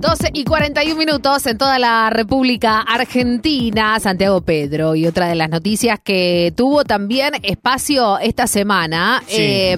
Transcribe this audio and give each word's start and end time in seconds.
12 0.00 0.30
y 0.32 0.44
41 0.44 0.96
minutos 0.96 1.44
en 1.46 1.58
toda 1.58 1.76
la 1.80 2.08
República 2.08 2.82
Argentina, 2.82 3.98
Santiago 3.98 4.42
Pedro. 4.42 4.94
Y 4.94 5.08
otra 5.08 5.26
de 5.26 5.34
las 5.34 5.50
noticias 5.50 5.98
que 5.98 6.52
tuvo 6.54 6.84
también 6.84 7.32
espacio 7.42 8.16
esta 8.20 8.46
semana 8.46 9.20
eh, 9.28 9.76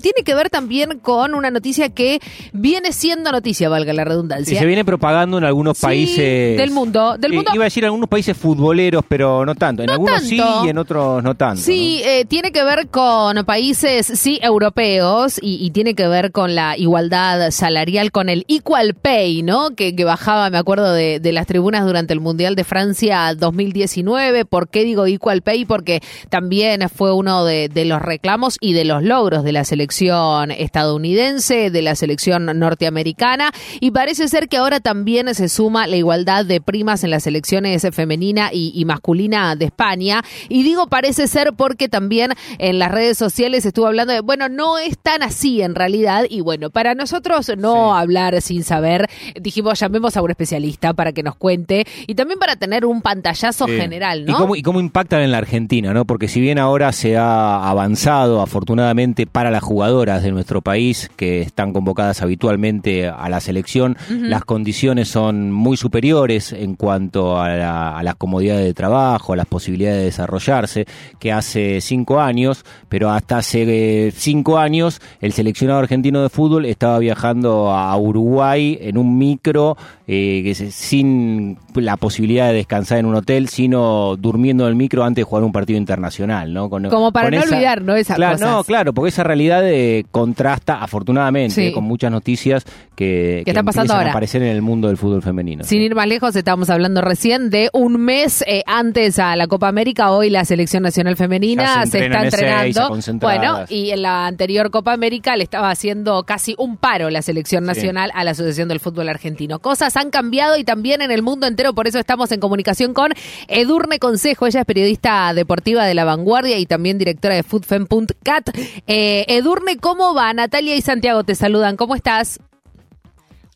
tiene 0.00 0.22
que 0.24 0.34
ver 0.36 0.48
también 0.48 1.00
con 1.00 1.34
una 1.34 1.50
noticia 1.50 1.88
que 1.88 2.20
viene 2.52 2.92
siendo 2.92 3.32
noticia, 3.32 3.68
valga 3.68 3.92
la 3.92 4.04
redundancia. 4.04 4.54
Y 4.54 4.58
se 4.58 4.64
viene 4.64 4.84
propagando 4.84 5.38
en 5.38 5.44
algunos 5.44 5.76
países. 5.80 6.56
Del 6.56 6.70
mundo. 6.70 7.16
Del 7.18 7.32
mundo. 7.32 7.50
iba 7.52 7.64
a 7.64 7.66
decir 7.66 7.82
en 7.82 7.88
algunos 7.88 8.08
países 8.08 8.36
futboleros, 8.36 9.02
pero 9.08 9.44
no 9.44 9.56
tanto. 9.56 9.82
En 9.82 9.90
algunos 9.90 10.22
sí 10.22 10.40
y 10.64 10.68
en 10.68 10.78
otros 10.78 11.20
no 11.24 11.34
tanto. 11.34 11.60
Sí, 11.60 12.00
eh, 12.04 12.26
tiene 12.26 12.52
que 12.52 12.62
ver 12.62 12.86
con 12.90 13.44
países, 13.44 14.06
sí, 14.06 14.38
europeos 14.40 15.40
y, 15.42 15.66
y 15.66 15.72
tiene 15.72 15.96
que 15.96 16.06
ver 16.06 16.30
con 16.30 16.54
la 16.54 16.76
igualdad 16.76 17.50
salarial, 17.50 18.12
con 18.12 18.28
el 18.28 18.44
equal 18.46 18.94
pay 18.94 19.15
¿no? 19.42 19.70
Que, 19.70 19.94
bajaba, 20.04 20.50
me 20.50 20.58
acuerdo, 20.58 20.92
de, 20.92 21.20
las 21.32 21.46
tribunas 21.46 21.86
durante 21.86 22.12
el 22.12 22.20
Mundial 22.20 22.54
de 22.54 22.64
Francia 22.64 23.34
2019. 23.34 24.44
¿Por 24.44 24.68
qué 24.68 24.84
digo 24.84 25.06
Equal 25.06 25.42
Pay? 25.42 25.64
Porque 25.64 26.02
también 26.28 26.86
fue 26.90 27.14
uno 27.14 27.44
de, 27.44 27.70
los 27.86 28.02
reclamos 28.02 28.58
y 28.60 28.74
de 28.74 28.84
los 28.84 29.02
logros 29.02 29.42
de 29.42 29.52
la 29.52 29.64
selección 29.64 30.50
estadounidense, 30.50 31.70
de 31.70 31.82
la 31.82 31.94
selección 31.94 32.44
norteamericana. 32.58 33.52
Y 33.80 33.90
parece 33.90 34.28
ser 34.28 34.48
que 34.48 34.58
ahora 34.58 34.80
también 34.80 35.34
se 35.34 35.48
suma 35.48 35.86
la 35.86 35.96
igualdad 35.96 36.44
de 36.44 36.60
primas 36.60 37.02
en 37.02 37.10
las 37.10 37.22
selecciones 37.22 37.86
femenina 37.92 38.50
y, 38.52 38.84
masculina 38.84 39.56
de 39.56 39.66
España. 39.66 40.22
Y 40.48 40.62
digo 40.62 40.88
parece 40.88 41.26
ser 41.26 41.54
porque 41.54 41.88
también 41.88 42.32
en 42.58 42.78
las 42.78 42.90
redes 42.90 43.16
sociales 43.16 43.64
estuvo 43.64 43.86
hablando 43.86 44.12
de, 44.12 44.20
bueno, 44.20 44.48
no 44.48 44.78
es 44.78 44.98
tan 44.98 45.22
así 45.22 45.62
en 45.62 45.74
realidad. 45.74 46.24
Y 46.28 46.42
bueno, 46.42 46.70
para 46.70 46.94
nosotros 46.94 47.50
no 47.56 47.96
hablar 47.96 48.42
sin 48.42 48.62
saber 48.62 49.05
dijimos 49.40 49.78
llamemos 49.78 50.16
a 50.16 50.22
un 50.22 50.30
especialista 50.30 50.92
para 50.92 51.12
que 51.12 51.22
nos 51.22 51.36
cuente 51.36 51.86
y 52.06 52.14
también 52.14 52.38
para 52.38 52.56
tener 52.56 52.84
un 52.84 53.02
pantallazo 53.02 53.66
general, 53.66 54.24
¿no? 54.24 54.32
¿Y 54.32 54.34
cómo, 54.36 54.56
¿Y 54.56 54.62
cómo 54.62 54.80
impactan 54.80 55.22
en 55.22 55.32
la 55.32 55.38
Argentina, 55.38 55.92
no? 55.92 56.04
Porque 56.04 56.28
si 56.28 56.40
bien 56.40 56.58
ahora 56.58 56.92
se 56.92 57.16
ha 57.16 57.68
avanzado 57.68 58.40
afortunadamente 58.40 59.26
para 59.26 59.50
las 59.50 59.62
jugadoras 59.62 60.22
de 60.22 60.32
nuestro 60.32 60.62
país 60.62 61.10
que 61.16 61.42
están 61.42 61.72
convocadas 61.72 62.22
habitualmente 62.22 63.08
a 63.08 63.28
la 63.28 63.40
selección, 63.40 63.96
las 64.08 64.44
condiciones 64.44 65.08
son 65.08 65.52
muy 65.52 65.76
superiores 65.76 66.52
en 66.52 66.74
cuanto 66.74 67.40
a, 67.40 67.48
la, 67.50 68.00
las 68.02 68.16
comodidades 68.16 68.64
de 68.64 68.74
trabajo, 68.74 69.32
a 69.32 69.36
las 69.36 69.46
posibilidades 69.46 69.98
de 69.98 70.04
desarrollarse, 70.04 70.86
que 71.18 71.32
hace 71.32 71.80
cinco 71.80 72.20
años, 72.20 72.64
pero 72.88 73.10
hasta 73.10 73.38
hace 73.38 74.12
cinco 74.14 74.58
años 74.58 75.00
el 75.20 75.32
seleccionado 75.32 75.80
argentino 75.80 76.22
de 76.22 76.28
fútbol 76.28 76.66
estaba 76.66 76.98
viajando 76.98 77.70
a 77.70 77.96
Uruguay 77.96 78.78
en 78.80 78.95
un 78.98 79.18
micro, 79.18 79.76
eh, 80.06 80.54
sin 80.70 81.58
la 81.74 81.96
posibilidad 81.96 82.48
de 82.48 82.54
descansar 82.54 82.98
en 82.98 83.06
un 83.06 83.14
hotel, 83.14 83.48
sino 83.48 84.16
durmiendo 84.16 84.64
en 84.64 84.70
el 84.70 84.76
micro 84.76 85.04
antes 85.04 85.22
de 85.22 85.24
jugar 85.24 85.44
un 85.44 85.52
partido 85.52 85.78
internacional, 85.78 86.52
¿no? 86.52 86.70
Como 86.70 87.12
para 87.12 87.30
no 87.30 87.40
olvidar, 87.40 87.82
¿no? 87.82 87.94
Esa 87.94 88.14
claro, 88.14 88.38
No, 88.38 88.64
claro, 88.64 88.92
porque 88.92 89.08
esa 89.08 89.24
realidad 89.24 89.62
eh, 89.64 90.04
contrasta, 90.10 90.82
afortunadamente, 90.82 91.72
con 91.72 91.84
muchas 91.84 92.10
noticias 92.10 92.64
que, 92.94 93.42
están 93.46 93.64
pasando 93.64 93.94
ahora? 93.94 94.08
a 94.08 94.10
aparecer 94.10 94.42
en 94.42 94.48
el 94.48 94.62
mundo 94.62 94.88
del 94.88 94.96
fútbol 94.96 95.22
femenino. 95.22 95.64
Sin 95.64 95.82
ir 95.82 95.94
más 95.94 96.08
lejos, 96.08 96.34
estábamos 96.34 96.70
hablando 96.70 97.00
recién 97.02 97.50
de 97.50 97.68
un 97.72 98.00
mes 98.00 98.42
eh, 98.46 98.62
antes 98.66 99.18
a 99.18 99.36
la 99.36 99.46
Copa 99.46 99.68
América, 99.68 100.10
hoy 100.10 100.30
la 100.30 100.44
selección 100.44 100.82
nacional 100.82 101.16
femenina 101.16 101.86
se, 101.86 102.06
está 102.06 102.24
entrenando. 102.24 102.98
bueno, 103.20 103.64
y 103.68 103.90
en 103.90 104.02
la 104.02 104.26
anterior 104.26 104.70
Copa 104.70 104.92
América 104.92 105.36
le 105.36 105.44
estaba 105.44 105.70
haciendo 105.70 106.24
casi 106.24 106.54
un 106.58 106.76
paro 106.76 107.10
la 107.10 107.22
selección 107.22 107.64
nacional 107.64 108.10
a 108.14 108.24
la 108.24 108.30
Asociación 108.32 108.68
del 108.68 108.80
Fútbol 108.80 108.85
Argentino. 109.08 109.58
Cosas 109.58 109.96
han 109.96 110.10
cambiado 110.10 110.56
y 110.56 110.64
también 110.64 111.02
en 111.02 111.10
el 111.10 111.22
mundo 111.22 111.46
entero, 111.46 111.74
por 111.74 111.86
eso 111.86 111.98
estamos 111.98 112.32
en 112.32 112.40
comunicación 112.40 112.94
con 112.94 113.12
Edurne 113.48 113.98
Consejo. 113.98 114.46
Ella 114.46 114.60
es 114.60 114.66
periodista 114.66 115.32
deportiva 115.34 115.84
de 115.84 115.94
La 115.94 116.04
Vanguardia 116.04 116.58
y 116.58 116.66
también 116.66 116.98
directora 116.98 117.34
de 117.34 117.42
foodfem.cat. 117.42 118.50
Eh, 118.86 119.24
Edurne, 119.28 119.76
¿cómo 119.78 120.14
va? 120.14 120.32
Natalia 120.32 120.76
y 120.76 120.80
Santiago 120.80 121.24
te 121.24 121.34
saludan. 121.34 121.76
¿Cómo 121.76 121.94
estás? 121.94 122.40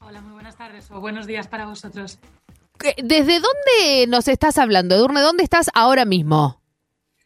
Hola, 0.00 0.20
muy 0.20 0.32
buenas 0.32 0.56
tardes 0.56 0.90
o 0.90 1.00
buenos 1.00 1.26
días 1.26 1.48
para 1.48 1.66
vosotros. 1.66 2.18
¿Desde 3.02 3.40
dónde 3.40 4.06
nos 4.08 4.28
estás 4.28 4.58
hablando, 4.58 4.94
Edurne? 4.94 5.20
¿Dónde 5.20 5.42
estás 5.44 5.70
ahora 5.74 6.04
mismo? 6.04 6.59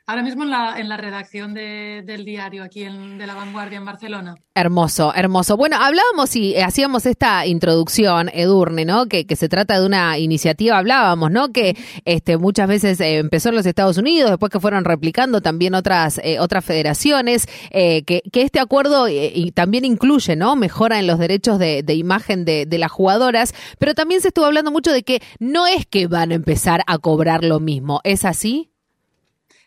Ahora 0.07 0.23
mismo 0.23 0.43
en 0.43 0.51
la, 0.51 0.79
en 0.79 0.91
la 0.91 0.99
redacción 0.99 1.55
del 1.55 2.27
diario 2.27 2.63
aquí 2.63 2.83
en, 2.83 3.17
de 3.17 3.27
La 3.27 3.35
Vanguardia 3.35 3.79
en 3.79 3.87
Barcelona. 3.87 4.35
Hermoso, 4.55 5.15
hermoso. 5.15 5.57
Bueno, 5.57 5.77
hablábamos 5.81 6.37
y 6.37 6.57
hacíamos 6.57 7.07
esta 7.07 7.47
introducción, 7.47 8.29
Edurne, 8.35 8.85
¿no? 8.85 9.07
Que, 9.07 9.27
que 9.27 9.35
se 9.35 9.49
trata 9.49 9.81
de 9.81 9.87
una 9.87 10.19
iniciativa, 10.19 10.77
hablábamos, 10.77 11.31
¿no? 11.31 11.53
Que 11.53 11.75
este, 12.05 12.37
muchas 12.37 12.69
veces 12.69 13.01
eh, 13.01 13.17
empezó 13.17 13.49
en 13.49 13.55
los 13.55 13.65
Estados 13.65 13.97
Unidos, 13.97 14.29
después 14.29 14.53
que 14.53 14.61
fueron 14.61 14.85
replicando 14.85 15.41
también 15.41 15.75
otras, 15.75 16.21
eh, 16.23 16.39
otras 16.39 16.67
federaciones, 16.67 17.49
eh, 17.71 18.03
que, 18.03 18.21
que, 18.31 18.43
este 18.43 18.61
acuerdo 18.61 19.07
también 19.55 19.87
incluye, 19.87 20.37
¿no? 20.37 20.55
Mejora 20.55 20.99
en 20.99 21.07
los 21.07 21.19
derechos 21.19 21.59
de, 21.59 21.83
de 21.83 21.95
imagen 21.95 22.45
de, 22.45 22.67
de 22.67 22.79
las 22.79 22.93
jugadoras, 22.93 23.55
pero 23.79 23.95
también 23.95 24.21
se 24.21 24.29
estuvo 24.29 24.45
hablando 24.45 24.71
mucho 24.71 24.93
de 24.93 25.03
que 25.03 25.23
no 25.39 25.67
es 25.67 25.87
que 25.87 26.09
van 26.09 26.31
a 26.31 26.35
empezar 26.35 26.83
a 26.87 26.99
cobrar 26.99 27.43
lo 27.43 27.59
mismo, 27.59 28.03
¿es 28.05 28.27
así? 28.27 28.74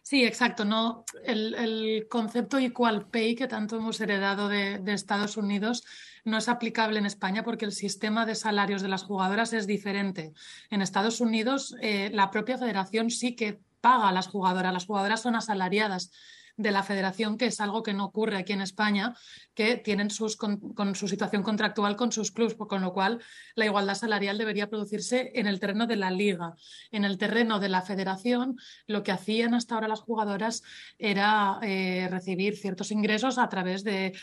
Sí, 0.09 0.23
exacto. 0.23 0.63
No, 0.63 1.03
el, 1.25 2.07
concepto 2.09 2.57
equal 2.59 3.09
pay 3.09 3.35
que 3.35 3.45
tanto 3.50 3.75
hemos 3.75 4.00
heredado 4.00 4.47
de, 4.47 4.81
Estados 4.94 5.35
Unidos 5.35 5.84
no 6.23 6.38
es 6.38 6.47
aplicable 6.47 6.97
en 6.97 7.06
España 7.06 7.44
porque 7.44 7.66
el 7.66 7.73
sistema 7.73 8.25
de 8.25 8.35
salarios 8.35 8.81
de 8.81 8.88
las 8.88 9.03
jugadoras 9.03 9.51
es 9.51 9.67
diferente. 9.67 10.31
En 10.69 10.81
Estados 10.81 11.19
Unidos, 11.19 11.75
eh, 11.81 12.09
la 12.13 12.31
propia 12.31 12.57
federación 12.57 13.12
sí 13.12 13.35
que 13.35 13.59
paga 13.81 14.07
a 14.07 14.13
las 14.13 14.28
jugadoras. 14.28 14.72
Las 14.72 14.85
jugadoras 14.85 15.22
son 15.22 15.35
asalariadas 15.35 16.13
de 16.57 16.72
la 16.72 16.84
federación, 16.84 17.38
que 17.38 17.45
es 17.45 17.62
algo 17.62 17.84
que 17.84 17.94
no 17.94 18.06
ocurre 18.06 18.38
aquí 18.38 18.53
en 18.53 18.62
España, 18.62 19.16
que 19.53 19.78
tienen 19.78 20.09
sus, 20.09 20.35
con, 20.35 20.95
su 20.95 21.07
situación 21.07 21.44
contractual 21.44 21.95
con 21.95 22.12
sus 22.12 22.31
clubes, 22.31 22.56
con 22.56 22.81
lo 22.81 22.94
cual 22.94 23.19
la 23.56 23.66
igualdad 23.66 23.95
salarial 23.95 24.38
debería 24.38 24.69
producirse 24.69 25.31
en 25.35 25.47
el 25.47 25.59
terreno 25.59 25.88
de 25.88 25.96
la 25.96 26.12
liga. 26.12 26.56
En 26.91 27.06
el 27.06 27.17
terreno 27.17 27.59
de 27.59 27.69
la 27.69 27.81
federación, 27.81 28.57
lo 28.88 29.03
que 29.03 29.12
hacían 29.12 29.53
hasta 29.53 29.75
ahora 29.75 29.88
las 29.88 30.01
jugadoras 30.01 30.63
era 30.97 31.59
eh, 31.62 32.07
recibir 32.09 32.57
ciertos 32.57 32.91
ingresos 32.91 33.38
a 33.38 33.50
través 33.50 33.84
de, 33.84 34.13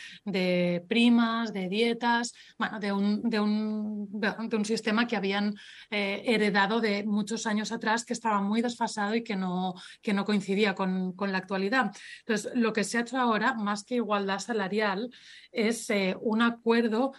primas, 0.88 1.52
de 1.52 1.68
dietas, 1.68 2.34
bueno, 2.58 2.80
de 2.80 2.92
un, 2.92 3.22
de 3.22 3.40
un, 3.40 4.08
de 4.10 4.56
un 4.56 4.64
sistema 4.64 5.06
que 5.06 5.16
habían 5.16 5.54
eh, 5.90 6.22
heredado 6.26 6.80
de 6.80 7.04
muchos 7.04 7.46
años 7.46 7.70
atrás, 7.70 8.04
que 8.04 8.12
estaba 8.12 8.40
muy 8.40 8.60
desfasado 8.60 9.14
y 9.14 9.22
que 9.22 9.36
no, 9.36 9.74
que 10.02 10.12
no 10.12 10.24
coincidía 10.24 10.74
con, 10.74 11.12
con 11.12 11.30
la 11.30 11.38
actualidad. 11.38 11.92
Entonces, 12.26 12.52
lo 12.54 12.72
que 12.72 12.84
se 12.84 12.98
ha 12.98 13.02
hecho 13.02 13.18
ahora, 13.18 13.54
más 13.54 13.84
que 13.84 13.96
igualdad 13.96 14.38
salarial, 14.38 15.10
es 15.52 15.90
eh, 15.90 16.16
un 16.20 16.40
acuerdo 16.40 17.12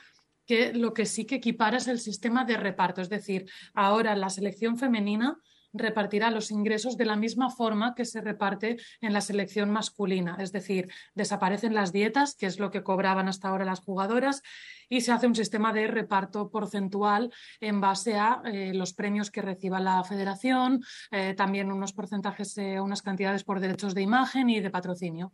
que 0.45 0.73
lo 0.73 0.93
que 0.93 1.05
sí 1.05 1.25
que 1.25 1.35
equipara 1.35 1.77
es 1.77 1.87
el 1.87 1.99
sistema 1.99 2.43
de 2.45 2.57
reparto. 2.57 3.01
Es 3.01 3.09
decir, 3.09 3.49
ahora 3.73 4.15
la 4.15 4.29
selección 4.29 4.77
femenina 4.77 5.37
repartirá 5.77 6.31
los 6.31 6.51
ingresos 6.51 6.97
de 6.97 7.05
la 7.05 7.15
misma 7.15 7.49
forma 7.49 7.93
que 7.95 8.05
se 8.05 8.21
reparte 8.21 8.77
en 9.01 9.13
la 9.13 9.21
selección 9.21 9.69
masculina. 9.71 10.37
Es 10.39 10.51
decir, 10.51 10.89
desaparecen 11.13 11.73
las 11.73 11.91
dietas, 11.91 12.35
que 12.35 12.45
es 12.45 12.59
lo 12.59 12.71
que 12.71 12.83
cobraban 12.83 13.27
hasta 13.27 13.49
ahora 13.49 13.65
las 13.65 13.81
jugadoras, 13.81 14.41
y 14.89 15.01
se 15.01 15.11
hace 15.11 15.27
un 15.27 15.35
sistema 15.35 15.73
de 15.73 15.87
reparto 15.87 16.49
porcentual 16.49 17.31
en 17.59 17.81
base 17.81 18.15
a 18.15 18.41
eh, 18.45 18.73
los 18.73 18.93
premios 18.93 19.31
que 19.31 19.41
reciba 19.41 19.79
la 19.79 20.03
federación, 20.03 20.81
eh, 21.11 21.33
también 21.35 21.71
unos 21.71 21.93
porcentajes, 21.93 22.57
eh, 22.57 22.79
unas 22.79 23.01
cantidades 23.01 23.43
por 23.43 23.59
derechos 23.59 23.93
de 23.93 24.01
imagen 24.01 24.49
y 24.49 24.59
de 24.59 24.69
patrocinio. 24.69 25.31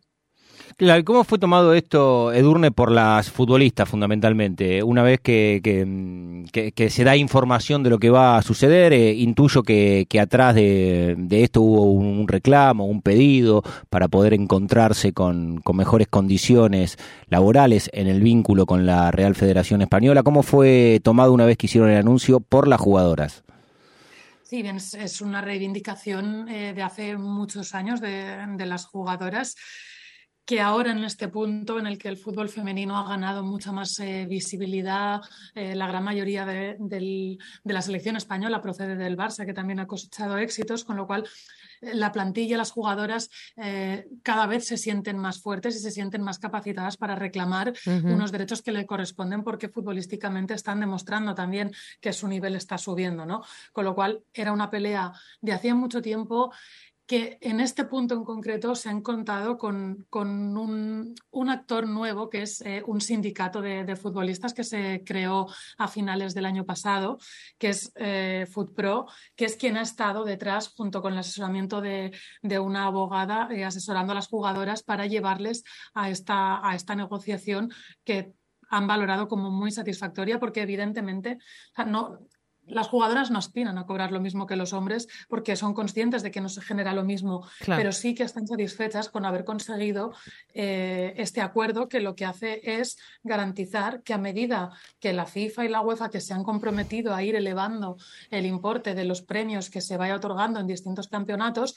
Claro, 0.76 1.04
¿cómo 1.04 1.24
fue 1.24 1.38
tomado 1.38 1.74
esto, 1.74 2.32
Edurne, 2.32 2.70
por 2.70 2.90
las 2.90 3.30
futbolistas 3.30 3.88
fundamentalmente? 3.88 4.82
Una 4.82 5.02
vez 5.02 5.20
que, 5.20 5.60
que, 5.62 6.90
se 6.90 7.04
da 7.04 7.16
información 7.16 7.82
de 7.82 7.90
lo 7.90 7.98
que 7.98 8.10
va 8.10 8.36
a 8.36 8.42
suceder, 8.42 8.92
eh, 8.92 9.12
intuyo 9.12 9.62
que, 9.62 10.06
atrás 10.20 10.54
de, 10.54 11.16
esto 11.30 11.60
hubo 11.60 11.92
un, 11.92 12.26
reclamo, 12.26 12.86
un 12.86 13.02
pedido 13.02 13.62
para 13.90 14.08
poder 14.08 14.34
encontrarse 14.34 15.12
con, 15.12 15.60
con, 15.60 15.76
mejores 15.76 16.08
condiciones 16.08 16.98
laborales 17.28 17.90
en 17.92 18.08
el 18.08 18.20
vínculo 18.20 18.66
con 18.66 18.86
la 18.86 19.10
Real 19.10 19.34
Federación 19.34 19.82
Española. 19.82 20.22
¿Cómo 20.22 20.42
fue 20.42 21.00
tomado 21.02 21.32
una 21.32 21.46
vez 21.46 21.56
que 21.58 21.66
hicieron 21.66 21.90
el 21.90 21.98
anuncio 21.98 22.40
por 22.40 22.66
las 22.66 22.80
jugadoras? 22.80 23.44
Sí, 24.42 24.62
bien, 24.62 24.76
es, 24.76 25.20
una 25.20 25.40
reivindicación 25.40 26.48
eh, 26.48 26.74
de 26.74 26.82
hace 26.82 27.16
muchos 27.16 27.74
años 27.74 28.00
de, 28.00 28.36
de 28.56 28.66
las 28.66 28.84
jugadoras 28.84 29.56
que 30.52 30.60
ahora 30.60 30.92
en 30.92 31.02
este 31.02 31.28
punto 31.28 31.78
en 31.78 31.86
el 31.86 31.96
que 31.96 32.08
el 32.08 32.18
fútbol 32.18 32.50
femenino 32.50 32.98
ha 32.98 33.08
ganado 33.08 33.42
mucha 33.42 33.72
más 33.72 33.98
eh, 34.00 34.26
visibilidad, 34.28 35.22
eh, 35.54 35.74
la 35.74 35.86
gran 35.86 36.04
mayoría 36.04 36.44
de, 36.44 37.38
la 37.64 37.80
selección 37.80 38.16
española 38.16 38.60
procede 38.60 38.94
del 38.96 39.16
Barça, 39.16 39.46
que 39.46 39.54
también 39.54 39.80
ha 39.80 39.86
cosechado 39.86 40.36
éxitos, 40.36 40.84
con 40.84 40.98
lo 40.98 41.06
cual 41.06 41.26
eh, 41.80 41.94
la 41.94 42.12
plantilla, 42.12 42.58
las 42.58 42.70
jugadoras 42.70 43.30
cada 44.22 44.46
vez 44.46 44.66
se 44.66 44.76
sienten 44.76 45.16
más 45.16 45.40
fuertes 45.40 45.74
y 45.76 45.78
se 45.78 45.90
sienten 45.90 46.22
más 46.22 46.38
capacitadas 46.38 46.98
para 46.98 47.14
reclamar 47.14 47.72
unos 47.86 48.30
derechos 48.30 48.60
que 48.60 48.72
le 48.72 48.84
corresponden 48.84 49.42
porque 49.42 49.68
futbolísticamente 49.68 50.52
están 50.52 50.80
demostrando 50.80 51.34
también 51.34 51.72
que 52.00 52.12
su 52.12 52.28
nivel 52.28 52.56
está 52.56 52.76
subiendo, 52.76 53.24
¿no? 53.24 53.42
Con 53.72 53.84
lo 53.84 53.94
cual 53.94 54.22
era 54.34 54.52
una 54.52 54.68
pelea 54.68 55.12
de 55.40 55.52
hacía 55.52 55.74
mucho 55.74 56.02
tiempo 56.02 56.52
que 57.06 57.38
en 57.40 57.60
este 57.60 57.84
punto 57.84 58.14
en 58.14 58.24
concreto 58.24 58.74
se 58.74 58.88
han 58.88 59.02
contado 59.02 59.58
con, 59.58 60.06
un, 60.12 61.50
actor 61.50 61.86
nuevo, 61.86 62.30
que 62.30 62.42
es 62.42 62.60
eh, 62.62 62.82
un 62.86 63.00
sindicato 63.00 63.60
de, 63.60 63.96
futbolistas 63.96 64.54
que 64.54 64.64
se 64.64 65.02
creó 65.04 65.46
a 65.78 65.88
finales 65.88 66.34
del 66.34 66.46
año 66.46 66.64
pasado, 66.64 67.18
que 67.58 67.70
es 67.70 67.92
eh, 67.96 68.46
FootPro, 68.50 69.06
que 69.36 69.44
es 69.44 69.56
quien 69.56 69.76
ha 69.76 69.82
estado 69.82 70.24
detrás, 70.24 70.68
junto 70.68 71.02
con 71.02 71.12
el 71.12 71.18
asesoramiento 71.18 71.80
de, 71.80 72.12
una 72.60 72.86
abogada, 72.86 73.48
eh, 73.50 73.64
asesorando 73.64 74.12
a 74.12 74.14
las 74.14 74.28
jugadoras 74.28 74.82
para 74.82 75.06
llevarles 75.06 75.64
a 75.94 76.08
esta, 76.08 76.66
a 76.66 76.74
esta 76.74 76.94
negociación 76.94 77.70
que 78.04 78.32
han 78.72 78.86
valorado 78.86 79.28
como 79.28 79.50
muy 79.50 79.70
satisfactoria 79.70 80.40
porque 80.40 80.62
evidentemente 80.62 81.38
no, 81.86 82.20
las 82.66 82.88
jugadoras 82.88 83.30
no 83.30 83.38
aspiran 83.38 83.78
a 83.78 83.86
cobrar 83.86 84.12
lo 84.12 84.20
mismo 84.20 84.46
que 84.46 84.56
los 84.56 84.72
hombres 84.72 85.08
porque 85.28 85.56
son 85.56 85.74
conscientes 85.74 86.22
de 86.22 86.30
que 86.30 86.40
no 86.40 86.48
se 86.48 86.62
genera 86.62 86.92
lo 86.92 87.04
mismo, 87.04 87.46
pero 87.66 87.92
sí 87.92 88.14
que 88.14 88.22
están 88.22 88.46
satisfechas 88.46 89.08
con 89.08 89.24
haber 89.24 89.44
conseguido 89.44 90.12
eh, 90.54 91.14
este 91.16 91.40
acuerdo 91.40 91.88
que 91.88 92.00
lo 92.00 92.14
que 92.14 92.24
hace 92.24 92.60
es 92.80 92.98
garantizar 93.22 94.02
que 94.02 94.14
a 94.14 94.18
medida 94.18 94.70
que 95.00 95.12
la 95.12 95.26
FIFA 95.26 95.64
y 95.64 95.68
la 95.68 95.80
UEFA 95.80 96.10
que 96.10 96.20
se 96.20 96.34
han 96.34 96.44
comprometido 96.44 97.14
a 97.14 97.22
ir 97.22 97.34
elevando 97.34 97.96
el 98.30 98.46
importe 98.46 98.94
de 98.94 99.04
los 99.04 99.22
premios 99.22 99.70
que 99.70 99.80
se 99.80 99.96
vaya 99.96 100.16
otorgando 100.16 100.60
en 100.60 100.66
distintos 100.66 101.08
campeonatos, 101.08 101.74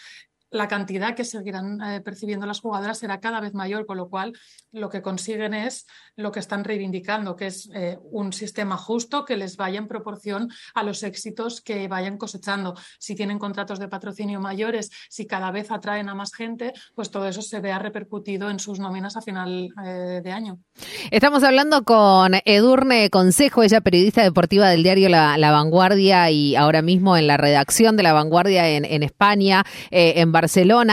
la 0.55 0.69
cantidad 0.69 1.15
que 1.15 1.25
seguirán 1.25 1.81
eh, 1.81 2.01
percibiendo 2.01 2.45
las 2.45 2.61
jugadoras 2.61 2.97
será 2.97 3.19
cada 3.19 3.41
vez 3.41 3.53
mayor, 3.53 3.85
con 3.85 3.97
lo 3.97 4.09
cual 4.09 4.33
lo 4.71 4.89
que 4.89 5.01
consiguen 5.01 5.53
es 5.53 5.85
lo 6.15 6.31
que 6.31 6.39
están 6.39 6.63
reivindicando, 6.63 7.35
que 7.35 7.47
es 7.47 7.69
eh, 7.75 7.97
un 8.11 8.31
sistema 8.31 8.77
justo 8.77 9.25
que 9.25 9.35
les 9.35 9.57
vaya 9.57 9.79
en 9.79 9.87
proporción 9.87 10.49
a 10.73 10.83
los 10.83 11.03
éxitos 11.03 11.61
que 11.61 11.89
vayan 11.89 12.17
cosechando. 12.17 12.73
Si 12.99 13.15
tienen 13.15 13.37
contratos 13.37 13.79
de 13.79 13.89
patrocinio 13.89 14.39
mayores, 14.39 14.91
si 15.09 15.27
cada 15.27 15.51
vez 15.51 15.71
atraen 15.71 16.07
a 16.07 16.15
más 16.15 16.33
gente, 16.33 16.71
pues 16.95 17.11
todo 17.11 17.27
eso 17.27 17.41
se 17.41 17.59
vea 17.59 17.77
repercutido 17.77 18.49
en 18.49 18.59
sus 18.59 18.79
nóminas 18.79 19.17
a 19.17 19.21
final 19.21 19.69
eh, 19.85 20.21
de 20.23 20.31
año. 20.31 20.59
Estamos 21.11 21.43
hablando 21.43 21.83
con 21.83 22.33
Edurne 22.45 23.09
Consejo, 23.09 23.61
ella 23.61 23.81
periodista 23.81 24.23
deportiva 24.23 24.69
del 24.69 24.83
diario 24.83 25.09
La, 25.09 25.51
Vanguardia 25.51 26.31
y 26.31 26.55
ahora 26.55 26.81
mismo 26.81 27.17
en 27.17 27.27
la 27.27 27.37
redacción 27.37 27.97
de 27.97 28.03
La 28.03 28.13
Vanguardia 28.13 28.69
en, 28.69 29.03
España, 29.03 29.63
en 29.91 30.31
Barcelona, 30.31 30.44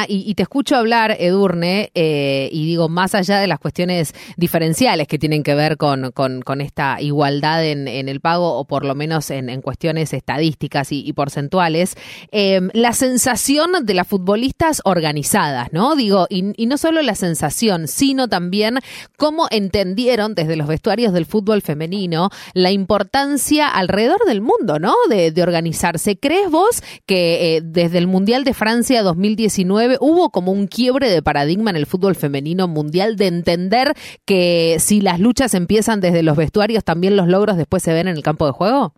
y, 0.08 0.34
te 0.34 0.42
escucho 0.42 0.76
hablar, 0.76 1.16
Edurne, 1.18 1.90
eh, 1.94 2.48
y 2.52 2.66
digo, 2.66 2.88
más 2.88 3.14
allá 3.14 3.38
de 3.38 3.46
las 3.46 3.58
cuestiones 3.58 4.14
diferenciales 4.36 5.06
que 5.06 5.18
tienen 5.18 5.42
que 5.42 5.54
ver 5.54 5.76
con, 5.76 6.12
con, 6.12 6.60
esta 6.60 7.00
igualdad 7.00 7.64
en, 7.64 7.88
el 7.88 8.20
pago, 8.20 8.58
o 8.58 8.64
por 8.64 8.84
lo 8.84 8.94
menos 8.94 9.30
en, 9.30 9.60
cuestiones 9.62 10.12
estadísticas 10.12 10.92
y, 10.92 11.12
porcentuales, 11.12 11.96
em, 12.30 12.70
la 12.72 12.92
sensación 12.92 13.72
de 13.84 13.94
las 13.94 14.06
futbolistas 14.06 14.80
organizadas, 14.84 15.72
¿no? 15.72 15.96
Digo, 15.96 16.26
y, 16.30 16.42
no 16.66 16.78
solo 16.78 17.02
la 17.02 17.14
sensación, 17.14 17.88
sino 17.88 18.28
también 18.28 18.78
cómo 19.16 19.46
entendieron 19.50 20.34
desde 20.34 20.56
los 20.56 20.66
vestuarios 20.66 21.12
del 21.12 21.26
fútbol 21.26 21.62
femenino 21.62 22.30
la 22.54 22.70
importancia 22.70 23.68
alrededor 23.68 24.24
del 24.26 24.40
mundo, 24.40 24.78
¿no? 24.78 24.94
De, 25.08 25.32
organizarse. 25.42 26.16
¿Crees 26.16 26.50
vos 26.50 26.84
que 27.04 27.56
eh, 27.56 27.62
desde 27.64 27.98
el 27.98 28.06
Mundial 28.06 28.44
de 28.44 28.54
Francia 28.54 29.02
2000 29.02 29.31
2019 29.32 29.98
hubo 30.00 30.30
como 30.30 30.52
un 30.52 30.66
quiebre 30.66 31.10
de 31.10 31.22
paradigma 31.22 31.70
en 31.70 31.76
el 31.76 31.86
fútbol 31.86 32.14
femenino 32.14 32.68
mundial 32.68 33.16
de 33.16 33.26
entender 33.26 33.94
que 34.24 34.76
si 34.78 35.00
las 35.00 35.20
luchas 35.20 35.54
empiezan 35.54 36.00
desde 36.00 36.22
los 36.22 36.36
vestuarios, 36.36 36.84
también 36.84 37.16
los 37.16 37.28
logros 37.28 37.56
después 37.56 37.82
se 37.82 37.92
ven 37.92 38.08
en 38.08 38.16
el 38.16 38.22
campo 38.22 38.46
de 38.46 38.52
juego? 38.52 38.94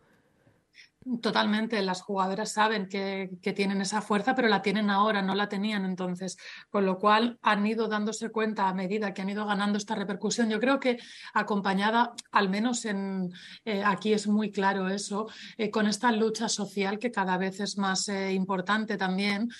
Totalmente, 1.20 1.82
las 1.82 2.00
jugadoras 2.00 2.52
saben 2.52 2.88
que, 2.88 3.28
tienen 3.54 3.82
esa 3.82 4.00
fuerza, 4.00 4.34
pero 4.34 4.48
la 4.48 4.62
tienen 4.62 4.88
ahora, 4.88 5.20
no 5.20 5.34
la 5.34 5.50
tenían 5.50 5.84
entonces, 5.84 6.38
con 6.70 6.86
lo 6.86 6.98
cual 6.98 7.38
han 7.42 7.66
ido 7.66 7.88
dándose 7.88 8.30
cuenta 8.30 8.70
a 8.70 8.74
medida 8.74 9.12
que 9.12 9.20
han 9.20 9.28
ido 9.28 9.44
ganando 9.44 9.76
esta 9.76 9.94
repercusión. 9.94 10.48
Yo 10.48 10.58
creo 10.60 10.80
que 10.80 10.98
acompañada, 11.34 12.14
al 12.32 12.48
menos 12.48 12.86
en 12.86 13.30
eh, 13.66 13.82
aquí 13.84 14.14
es 14.14 14.26
muy 14.26 14.50
claro 14.50 14.88
eso, 14.88 15.28
eh, 15.58 15.70
con 15.70 15.88
esta 15.88 16.10
lucha 16.10 16.48
social 16.48 16.98
que 16.98 17.12
cada 17.12 17.36
vez 17.36 17.60
es 17.60 17.76
más 17.76 18.08
eh, 18.08 18.32
importante 18.32 18.96
también 18.96 19.50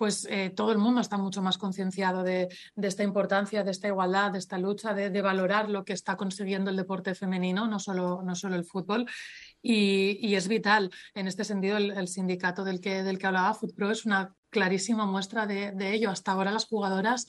pues 0.00 0.26
eh, 0.30 0.48
todo 0.48 0.72
el 0.72 0.78
mundo 0.78 1.02
está 1.02 1.18
mucho 1.18 1.42
más 1.42 1.58
concienciado 1.58 2.22
de, 2.22 2.48
esta 2.80 3.02
importancia, 3.02 3.64
de 3.64 3.70
esta 3.70 3.88
igualdad, 3.88 4.32
de 4.32 4.38
esta 4.38 4.56
lucha, 4.56 4.94
de, 4.94 5.20
valorar 5.20 5.68
lo 5.68 5.84
que 5.84 5.92
está 5.92 6.16
consiguiendo 6.16 6.70
el 6.70 6.76
deporte 6.76 7.14
femenino, 7.14 7.66
no 7.66 7.78
solo, 7.78 8.22
no 8.22 8.34
solo 8.34 8.56
el 8.56 8.64
fútbol. 8.64 9.04
Y, 9.60 10.34
es 10.34 10.48
vital. 10.48 10.90
En 11.12 11.28
este 11.28 11.44
sentido, 11.44 11.76
el, 11.76 12.08
sindicato 12.08 12.64
del 12.64 12.80
que, 12.80 13.02
del 13.02 13.18
que 13.18 13.26
hablaba, 13.26 13.52
FootPro, 13.52 13.90
es 13.90 14.06
una 14.06 14.34
clarísima 14.48 15.04
muestra 15.04 15.46
de, 15.46 15.92
ello. 15.92 16.08
Hasta 16.08 16.32
ahora 16.32 16.50
las 16.50 16.64
jugadoras 16.64 17.26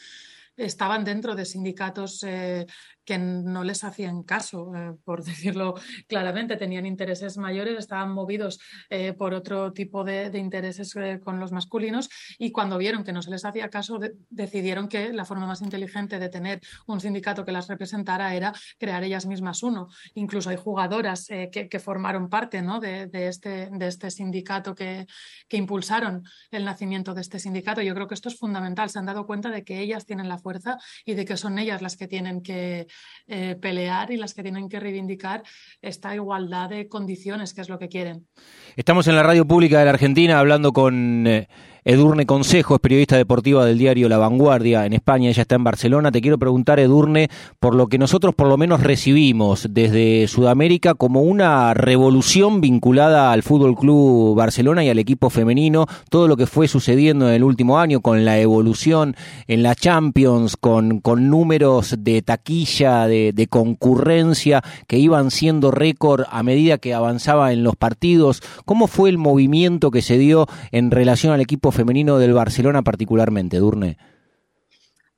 estaban 0.55 1.03
dentro 1.03 1.35
de 1.35 1.43
sindicatos 1.43 2.23
eh, 2.23 2.67
que 3.05 3.17
no 3.17 3.63
les 3.63 3.83
hacían 3.83 4.23
caso, 4.23 4.73
eh, 4.75 4.93
por 5.03 5.23
decirlo 5.23 5.75
claramente, 6.07 6.57
tenían 6.57 6.85
intereses 6.85 7.37
mayores, 7.37 7.77
estaban 7.77 8.11
movidos 8.11 8.59
eh, 8.89 9.13
por 9.13 9.33
otro 9.33 9.73
tipo 9.73 10.03
de, 10.03 10.31
intereses 10.37 10.95
con 11.23 11.39
los 11.39 11.51
masculinos 11.51 12.09
y 12.39 12.51
cuando 12.51 12.77
vieron 12.77 13.03
que 13.03 13.13
no 13.13 13.21
se 13.21 13.29
les 13.29 13.45
hacía 13.45 13.69
caso, 13.69 13.99
decidieron 14.29 14.87
que 14.87 15.13
la 15.13 15.25
forma 15.25 15.45
más 15.45 15.61
inteligente 15.61 16.19
de 16.19 16.29
tener 16.29 16.61
un 16.87 16.99
sindicato 16.99 17.45
que 17.45 17.51
las 17.51 17.67
representara 17.67 18.33
era 18.33 18.53
crear 18.79 19.03
ellas 19.03 19.25
mismas 19.25 19.61
uno. 19.61 19.87
Incluso 20.15 20.49
hay 20.49 20.57
jugadoras 20.57 21.27
que, 21.27 21.79
formaron 21.79 22.29
parte 22.29 22.61
¿no? 22.61 22.79
de, 22.79 23.09
este, 23.13 23.69
de 23.71 23.87
este 23.87 24.09
sindicato 24.11 24.73
que, 24.73 25.05
que 25.47 25.57
impulsaron 25.57 26.23
el 26.51 26.65
nacimiento 26.65 27.13
de 27.13 27.21
este 27.21 27.39
sindicato. 27.39 27.81
Yo 27.81 27.93
creo 27.93 28.07
que 28.07 28.15
esto 28.15 28.29
es 28.29 28.37
fundamental. 28.37 28.89
Se 28.89 28.99
han 28.99 29.05
dado 29.05 29.25
cuenta 29.25 29.49
de 29.49 29.63
que 29.63 29.79
ellas 29.79 30.05
tienen 30.05 30.29
la 30.29 30.37
fuerza 30.37 30.77
y 31.05 31.13
de 31.13 31.25
que 31.25 31.37
son 31.37 31.59
ellas 31.59 31.81
las 31.81 31.97
que 31.97 32.07
tienen 32.07 32.41
que 32.41 32.87
eh, 33.27 33.55
pelear 33.55 34.11
y 34.11 34.17
las 34.17 34.33
que 34.33 34.43
tienen 34.43 34.69
que 34.69 34.79
reivindicar 34.79 35.43
esta 35.81 36.13
igualdad 36.15 36.69
de 36.69 36.87
condiciones, 36.87 37.53
que 37.53 37.61
es 37.61 37.69
lo 37.69 37.79
que 37.79 37.87
quieren. 37.87 38.27
Estamos 38.75 39.07
en 39.07 39.15
la 39.15 39.23
radio 39.23 39.45
pública 39.45 39.79
de 39.79 39.85
la 39.85 39.91
Argentina 39.91 40.39
hablando 40.39 40.73
con... 40.73 41.25
Eh, 41.27 41.47
Edurne 41.83 42.27
Consejo 42.27 42.75
es 42.75 42.79
periodista 42.79 43.17
deportiva 43.17 43.65
del 43.65 43.79
diario 43.79 44.07
La 44.07 44.19
Vanguardia 44.19 44.85
en 44.85 44.93
España, 44.93 45.29
ella 45.29 45.41
está 45.41 45.55
en 45.55 45.63
Barcelona. 45.63 46.11
Te 46.11 46.21
quiero 46.21 46.37
preguntar, 46.37 46.79
Edurne, 46.79 47.29
por 47.59 47.73
lo 47.73 47.87
que 47.87 47.97
nosotros 47.97 48.35
por 48.35 48.47
lo 48.47 48.55
menos 48.55 48.83
recibimos 48.83 49.65
desde 49.67 50.27
Sudamérica 50.27 50.93
como 50.93 51.21
una 51.21 51.73
revolución 51.73 52.61
vinculada 52.61 53.31
al 53.31 53.41
Fútbol 53.41 53.75
Club 53.75 54.35
Barcelona 54.35 54.83
y 54.83 54.89
al 54.89 54.99
equipo 54.99 55.31
femenino, 55.31 55.87
todo 56.11 56.27
lo 56.27 56.37
que 56.37 56.45
fue 56.45 56.67
sucediendo 56.67 57.27
en 57.27 57.33
el 57.33 57.43
último 57.43 57.79
año 57.79 58.01
con 58.01 58.25
la 58.25 58.37
evolución 58.37 59.15
en 59.47 59.63
la 59.63 59.73
Champions, 59.73 60.57
con, 60.57 60.99
con 60.99 61.31
números 61.31 61.95
de 61.97 62.21
taquilla, 62.21 63.07
de, 63.07 63.33
de 63.33 63.47
concurrencia 63.47 64.61
que 64.85 64.99
iban 64.99 65.31
siendo 65.31 65.71
récord 65.71 66.25
a 66.29 66.43
medida 66.43 66.77
que 66.77 66.93
avanzaba 66.93 67.53
en 67.53 67.63
los 67.63 67.75
partidos. 67.75 68.43
¿Cómo 68.65 68.85
fue 68.85 69.09
el 69.09 69.17
movimiento 69.17 69.89
que 69.89 70.03
se 70.03 70.19
dio 70.19 70.45
en 70.71 70.91
relación 70.91 71.33
al 71.33 71.41
equipo 71.41 71.70
femenino 71.71 72.17
del 72.17 72.33
Barcelona 72.33 72.81
particularmente, 72.81 73.57
Durne? 73.57 73.97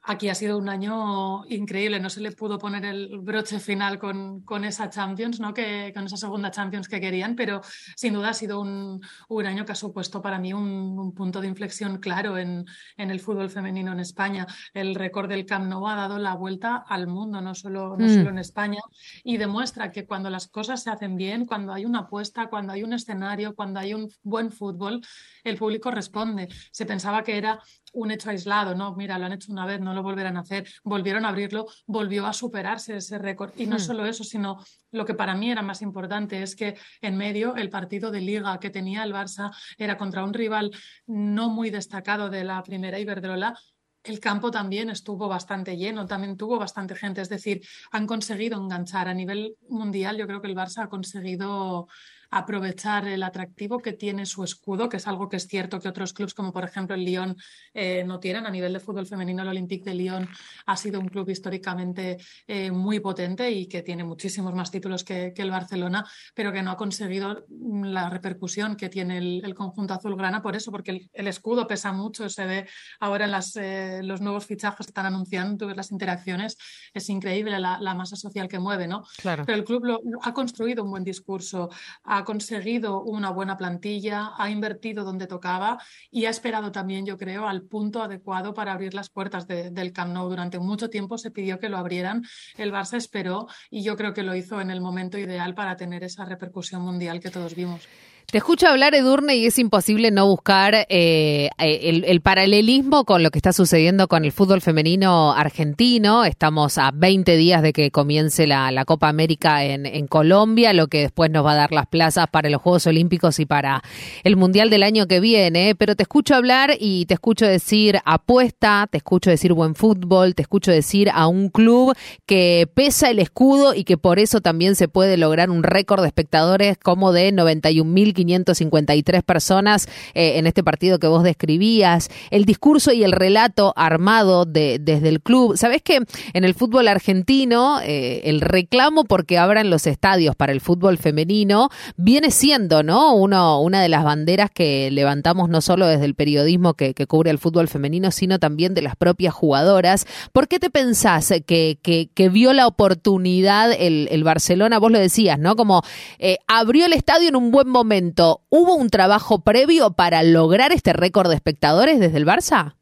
Aquí 0.06 0.28
ha 0.28 0.36
sido 0.36 0.58
un 0.58 0.68
año 0.68 1.46
increíble, 1.46 1.98
no 1.98 2.10
se 2.10 2.20
le 2.20 2.34
pudo 2.34 2.60
poner 2.60 2.84
el 2.84 3.20
broche 3.20 3.62
final 3.62 4.00
con, 4.00 4.42
con 4.42 4.66
esa 4.66 4.90
Champions, 4.90 5.40
¿no? 5.40 5.54
que, 5.54 5.94
con 5.94 6.06
esa 6.06 6.18
segunda 6.18 6.52
Champions 6.52 6.90
que 6.90 7.00
querían, 7.00 7.38
pero 7.38 7.62
sin 7.96 8.14
duda 8.14 8.30
ha 8.30 8.34
sido 8.34 8.60
un, 8.60 9.00
un 9.30 9.46
año 9.46 9.66
que 9.66 9.72
ha 9.72 9.76
supuesto 9.76 10.22
para 10.22 10.40
mí 10.40 10.52
un, 10.52 11.14
punto 11.14 11.40
de 11.40 11.48
inflexión 11.48 12.00
claro 12.00 12.38
en, 12.38 12.66
en, 12.98 13.12
el 13.12 13.22
fútbol 13.22 13.50
femenino 13.50 13.94
en 13.94 14.02
España. 14.02 14.46
El 14.74 14.96
récord 14.96 15.30
del 15.30 15.46
Camp 15.46 15.68
Nou 15.68 15.88
ha 15.88 15.96
dado 15.96 16.18
la 16.20 16.36
vuelta 16.36 16.84
al 16.86 17.08
mundo, 17.08 17.40
no 17.40 17.56
solo, 17.56 17.96
no 17.98 18.10
solo 18.10 18.26
mm. 18.26 18.34
en 18.34 18.38
España, 18.40 18.82
y 19.24 19.38
demuestra 19.38 19.92
que 19.92 20.06
cuando 20.06 20.30
las 20.30 20.48
cosas 20.48 20.84
se 20.84 20.90
hacen 20.90 21.16
bien, 21.16 21.46
cuando 21.46 21.72
hay 21.72 21.86
una 21.86 22.00
apuesta, 22.00 22.50
cuando 22.50 22.74
hay 22.74 22.84
un 22.84 22.92
escenario, 22.92 23.56
cuando 23.56 23.80
hay 23.80 23.94
un 23.94 24.10
buen 24.24 24.52
fútbol, 24.52 25.02
el 25.46 25.56
público 25.56 25.92
responde. 25.92 26.50
Se 26.72 26.86
pensaba 26.86 27.24
que 27.24 27.38
era 27.38 27.62
un 27.94 28.12
hecho 28.12 28.32
aislado, 28.32 28.76
no, 28.76 28.96
mira, 28.96 29.20
lo 29.20 29.26
han 29.26 29.34
hecho 29.34 29.52
una 29.52 29.66
vez, 29.66 29.80
no 29.80 29.93
lo 29.94 30.04
volverán 30.04 30.38
a 30.38 30.42
hacer, 30.42 30.68
volvieron 30.84 31.26
a 31.26 31.30
abrirlo, 31.30 31.68
volvió 31.86 32.26
a 32.26 32.34
superarse 32.34 32.98
ese 32.98 33.18
récord. 33.18 33.52
Y 33.58 33.66
no 33.66 33.78
hmm. 33.78 33.80
solo 33.80 34.06
eso, 34.06 34.24
sino 34.24 34.64
lo 34.92 35.06
que 35.06 35.14
para 35.14 35.36
mí 35.36 35.52
era 35.52 35.62
más 35.62 35.82
importante 35.82 36.42
es 36.42 36.56
que 36.56 36.78
en 37.02 37.18
medio 37.18 37.56
el 37.56 37.70
partido 37.70 38.12
de 38.12 38.22
liga 38.22 38.60
que 38.60 38.70
tenía 38.70 39.04
el 39.04 39.14
Barça 39.14 39.52
era 39.78 39.98
contra 39.98 40.24
un 40.24 40.34
rival 40.34 40.72
no 41.08 41.50
muy 41.50 41.70
destacado 41.70 42.30
de 42.30 42.44
la 42.44 42.62
primera 42.64 43.00
Iberdrola 43.00 43.56
el 44.04 44.20
campo 44.20 44.52
también 44.52 44.90
estuvo 44.90 45.28
bastante 45.28 45.78
lleno, 45.78 46.06
también 46.06 46.36
tuvo 46.36 46.60
bastante 46.60 46.96
gente, 46.96 47.22
es 47.22 47.30
decir, 47.30 47.62
han 47.92 48.06
conseguido 48.06 48.58
enganchar 48.58 49.08
a 49.08 49.14
nivel 49.14 49.56
mundial. 49.70 50.18
Yo 50.18 50.28
creo 50.28 50.42
que 50.42 50.48
el 50.48 50.56
Barça 50.56 50.84
ha 50.84 50.90
conseguido 50.90 51.88
aprovechar 52.38 53.08
el 53.08 53.22
atractivo 53.22 53.80
que 53.80 53.94
tiene 53.94 54.26
su 54.26 54.44
escudo, 54.44 54.90
que 54.90 54.98
es 54.98 55.08
algo 55.08 55.30
que 55.30 55.38
es 55.38 55.48
cierto 55.48 55.80
que 55.80 55.88
otros 55.88 56.14
clubes, 56.14 56.34
como 56.34 56.52
por 56.52 56.64
ejemplo 56.64 56.96
el 56.96 57.06
Lyon, 57.06 57.38
eh, 57.74 58.04
no 58.06 58.20
tienen. 58.20 58.46
A 58.48 58.50
nivel 58.50 58.74
de 58.74 58.80
fútbol 58.80 59.06
femenino, 59.06 59.44
el 59.44 59.50
Olympique 59.50 59.90
de 59.90 59.96
Lyon 59.96 60.28
ha 60.66 60.76
sido 60.76 61.00
un 61.00 61.10
club 61.10 61.30
históricamente 61.30 62.18
eh, 62.48 62.72
muy 62.72 63.00
potente 63.00 63.52
y 63.52 63.68
que 63.68 63.84
tiene 63.84 64.04
muchísimos 64.04 64.54
más 64.56 64.72
títulos 64.72 65.04
que, 65.04 65.34
el 65.44 65.52
Barcelona, 65.52 66.06
pero 66.34 66.54
que 66.54 66.64
no 66.64 66.72
ha 66.72 66.78
conseguido 66.78 67.46
la 67.50 68.10
repercusión 68.10 68.78
que 68.78 68.88
tiene 68.88 69.18
el, 69.18 69.54
conjunto 69.54 69.94
azulgrana 69.94 70.42
por 70.42 70.56
eso, 70.56 70.72
porque 70.72 71.10
el, 71.12 71.28
escudo 71.28 71.68
pesa 71.68 71.92
mucho, 71.92 72.30
se 72.30 72.46
ve 72.46 72.68
ahora 73.02 73.26
en 73.26 73.32
las, 73.32 73.56
eh, 73.58 74.00
los 74.04 74.22
nuevos 74.22 74.46
fichajes 74.46 74.88
que 74.88 74.92
están 74.92 75.06
anunciando, 75.06 75.58
tú 75.58 75.68
ves 75.68 75.76
las 75.76 75.92
interacciones, 75.92 76.58
es 76.94 77.10
increíble 77.10 77.60
la, 77.60 77.94
masa 77.94 78.16
social 78.16 78.48
que 78.48 78.58
mueve, 78.58 78.88
¿no? 78.88 79.04
Claro. 79.18 79.44
Pero 79.46 79.58
el 79.58 79.66
club 79.66 79.84
lo, 79.84 80.00
ha 80.22 80.34
construido 80.34 80.84
un 80.84 80.92
buen 80.92 81.04
discurso, 81.04 81.70
ha 82.04 82.23
ha 82.24 82.26
conseguido 82.26 83.04
una 83.04 83.30
buena 83.32 83.58
plantilla, 83.58 84.32
ha 84.38 84.50
invertido 84.50 85.04
donde 85.04 85.28
tocaba 85.28 85.78
y 86.10 86.26
ha 86.26 86.30
esperado 86.30 86.72
también, 86.72 87.06
yo 87.06 87.18
creo, 87.18 87.48
al 87.48 87.64
punto 87.64 88.02
adecuado 88.02 88.54
para 88.54 88.72
abrir 88.72 88.94
las 88.94 89.10
puertas 89.10 89.46
del 89.46 89.92
Camp 89.92 90.14
Nou. 90.14 90.30
Durante 90.30 90.58
mucho 90.58 90.90
tiempo 90.90 91.18
se 91.18 91.32
pidió 91.32 91.60
que 91.60 91.70
lo 91.70 91.78
abrieran, 91.78 92.24
el 92.58 92.72
Barça 92.72 92.96
esperó 92.96 93.48
y 93.70 93.84
yo 93.84 93.98
creo 93.98 94.14
que 94.14 94.24
lo 94.24 94.36
hizo 94.36 94.62
en 94.62 94.72
el 94.72 94.80
momento 94.80 95.18
ideal 95.18 95.54
para 95.54 95.76
tener 95.76 96.04
esa 96.04 96.24
repercusión 96.26 96.82
mundial 96.82 97.20
que 97.20 97.30
todos 97.30 97.56
vimos. 97.56 97.88
Te 98.32 98.40
escucho 98.40 98.68
hablar, 98.68 98.96
Edurne, 98.96 99.36
y 99.36 99.46
es 99.46 99.60
imposible 99.60 100.10
no 100.10 100.26
buscar 100.26 100.74
eh, 100.74 101.50
eh, 101.60 102.04
el, 102.08 102.22
paralelismo 102.22 103.06
con 103.06 103.22
lo 103.22 103.30
que 103.30 103.38
está 103.38 103.54
sucediendo 103.54 104.08
con 104.08 104.26
el 104.26 104.32
fútbol 104.32 104.62
femenino 104.62 105.34
argentino. 105.34 106.26
Estamos 106.26 106.80
a 106.80 106.90
20 106.92 107.38
días 107.38 107.62
de 107.62 107.74
que 107.74 107.92
comience 107.92 108.48
la, 108.48 108.86
Copa 108.86 109.08
América 109.08 109.64
en, 109.64 109.86
en, 109.86 110.08
Colombia, 110.08 110.74
lo 110.74 110.88
que 110.88 111.02
después 111.02 111.30
nos 111.30 111.46
va 111.46 111.52
a 111.52 111.56
dar 111.56 111.72
las 111.72 111.86
plazas 111.86 112.26
para 112.32 112.50
los 112.50 112.60
Juegos 112.60 112.88
Olímpicos 112.88 113.40
y 113.40 113.46
para 113.46 113.84
el 114.24 114.36
Mundial 114.36 114.72
del 114.72 114.82
año 114.82 115.06
que 115.06 115.20
viene. 115.20 115.76
Pero 115.76 115.96
te 115.96 116.02
escucho 116.02 116.34
hablar 116.34 116.72
y 116.80 117.06
te 117.06 117.14
escucho 117.14 117.46
decir 117.46 118.00
apuesta, 118.04 118.88
te 118.90 118.98
escucho 118.98 119.30
decir 119.30 119.54
buen 119.54 119.76
fútbol, 119.76 120.34
te 120.34 120.42
escucho 120.42 120.72
decir 120.72 121.12
a 121.14 121.28
un 121.28 121.50
club 121.50 121.96
que 122.26 122.68
pesa 122.74 123.12
el 123.12 123.20
escudo 123.20 123.76
y 123.76 123.84
que 123.84 123.98
por 123.98 124.18
eso 124.18 124.42
también 124.42 124.76
se 124.76 124.88
puede 124.88 125.18
lograr 125.18 125.52
un 125.52 125.62
récord 125.62 126.02
de 126.02 126.08
espectadores 126.08 126.78
como 126.80 127.12
de 127.12 127.32
91 127.32 127.92
mil 127.92 128.13
553 128.14 129.24
personas 129.24 129.88
eh, 130.14 130.38
en 130.38 130.48
este 130.48 130.64
partido 130.64 131.00
que 131.00 131.08
vos 131.08 131.24
describías, 131.24 132.10
el 132.32 132.46
discurso 132.46 132.92
y 132.92 133.04
el 133.04 133.12
relato 133.12 133.74
armado 133.76 134.46
de, 134.46 134.80
desde 134.80 135.10
el 135.10 135.22
club. 135.22 135.58
Sabés 135.58 135.82
que 135.82 136.00
en 136.34 136.44
el 136.44 136.54
fútbol 136.54 136.88
argentino 136.88 137.80
eh, 137.82 138.22
el 138.26 138.42
reclamo 138.42 139.04
porque 139.06 139.38
abran 139.38 139.70
los 139.70 139.88
estadios 139.88 140.36
para 140.36 140.52
el 140.52 140.62
fútbol 140.62 140.98
femenino 140.98 141.70
viene 141.98 142.32
siendo, 142.32 142.84
¿no? 142.84 143.16
Uno, 143.16 143.62
una 143.62 143.82
de 143.82 143.90
las 143.90 144.04
banderas 144.04 144.50
que 144.52 144.90
levantamos 144.92 145.50
no 145.50 145.62
solo 145.62 145.88
desde 145.88 146.06
el 146.06 146.16
periodismo 146.16 146.74
que, 146.74 146.94
cubre 147.08 147.32
el 147.32 147.38
fútbol 147.38 147.68
femenino, 147.68 148.12
sino 148.12 148.40
también 148.40 148.74
de 148.74 148.82
las 148.82 148.96
propias 148.96 149.34
jugadoras. 149.34 150.08
¿Por 150.32 150.48
qué 150.48 150.60
te 150.60 150.70
pensás 150.70 151.34
que, 151.46 151.78
que, 151.82 152.30
vio 152.30 152.54
la 152.54 152.68
oportunidad 152.68 153.72
el, 153.78 154.24
Barcelona? 154.24 154.80
Vos 154.80 154.92
lo 154.92 155.00
decías, 155.00 155.38
¿no? 155.38 155.56
Como 155.56 155.84
eh, 156.18 156.38
abrió 156.48 156.86
el 156.86 156.94
estadio 156.94 157.28
en 157.28 157.36
un 157.36 157.52
buen 157.52 157.68
momento 157.68 158.03
¿hubo 158.50 158.76
un 158.76 158.90
trabajo 158.90 159.44
previo 159.44 159.94
para 159.94 160.24
lograr 160.24 160.72
este 160.72 160.94
récord 160.94 161.30
de 161.30 161.36
espectadores 161.36 162.00
desde 162.00 162.18
el 162.18 162.26
Barça? 162.26 162.76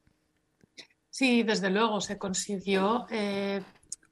Sí, 1.10 1.44
desde 1.44 1.70
luego 1.70 2.02
se 2.02 2.18
consiguió. 2.18 3.06
Eh, 3.12 3.62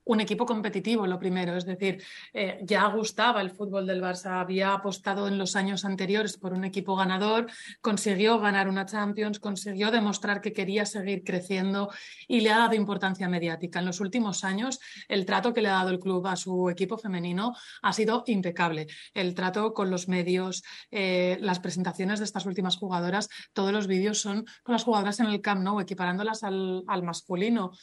un 0.09 0.21
equipo 0.21 0.45
competitivo, 0.45 1.05
lo 1.05 1.19
primero. 1.19 1.55
Es 1.55 1.65
decir, 1.65 2.03
eh, 2.33 2.59
ya 2.63 2.87
gustaba 2.87 3.41
el 3.41 3.51
fútbol 3.51 3.85
del 3.85 4.01
Barça, 4.01 4.41
había 4.41 4.73
apostado 4.73 5.27
en 5.27 5.37
los 5.37 5.55
años 5.55 5.85
anteriores 5.85 6.35
por 6.35 6.51
un 6.51 6.65
equipo 6.65 6.95
ganador, 6.95 7.45
consiguió 7.79 8.39
ganar 8.39 8.67
una 8.67 8.87
Champions, 8.87 9.39
consiguió 9.39 9.91
demostrar 9.91 10.41
que 10.41 10.51
quería 10.51 10.87
seguir 10.87 11.23
creciendo 11.23 11.91
y 12.27 12.41
le 12.41 12.49
ha 12.49 12.57
dado 12.57 12.73
importancia 12.73 13.29
mediática. 13.29 13.79
En 13.79 13.85
los 13.85 13.99
últimos 13.99 14.43
años, 14.43 14.79
el 15.07 15.27
trato 15.27 15.53
que 15.53 15.61
le 15.61 15.69
ha 15.69 15.73
dado 15.73 15.91
el 15.91 15.99
club 15.99 16.25
a 16.25 16.35
su 16.35 16.71
equipo 16.71 16.97
femenino 16.97 17.53
ha 17.83 17.93
sido 17.93 18.23
impecable. 18.25 18.87
El 19.13 19.35
trato 19.35 19.75
con 19.75 19.91
los 19.91 20.07
medios, 20.07 20.63
eh, 20.89 21.37
las 21.39 21.59
presentaciones 21.59 22.17
de 22.17 22.25
estas 22.25 22.47
últimas 22.47 22.77
jugadoras, 22.77 23.29
todos 23.53 23.71
los 23.71 23.85
vídeos 23.85 24.19
son 24.19 24.45
con 24.63 24.73
las 24.73 24.83
jugadoras 24.83 25.19
en 25.19 25.27
el 25.27 25.41
Camp 25.41 25.61
Nou, 25.61 25.79
equiparándolas 25.79 26.41
al, 26.43 26.83
al 26.87 27.03
masculino 27.03 27.73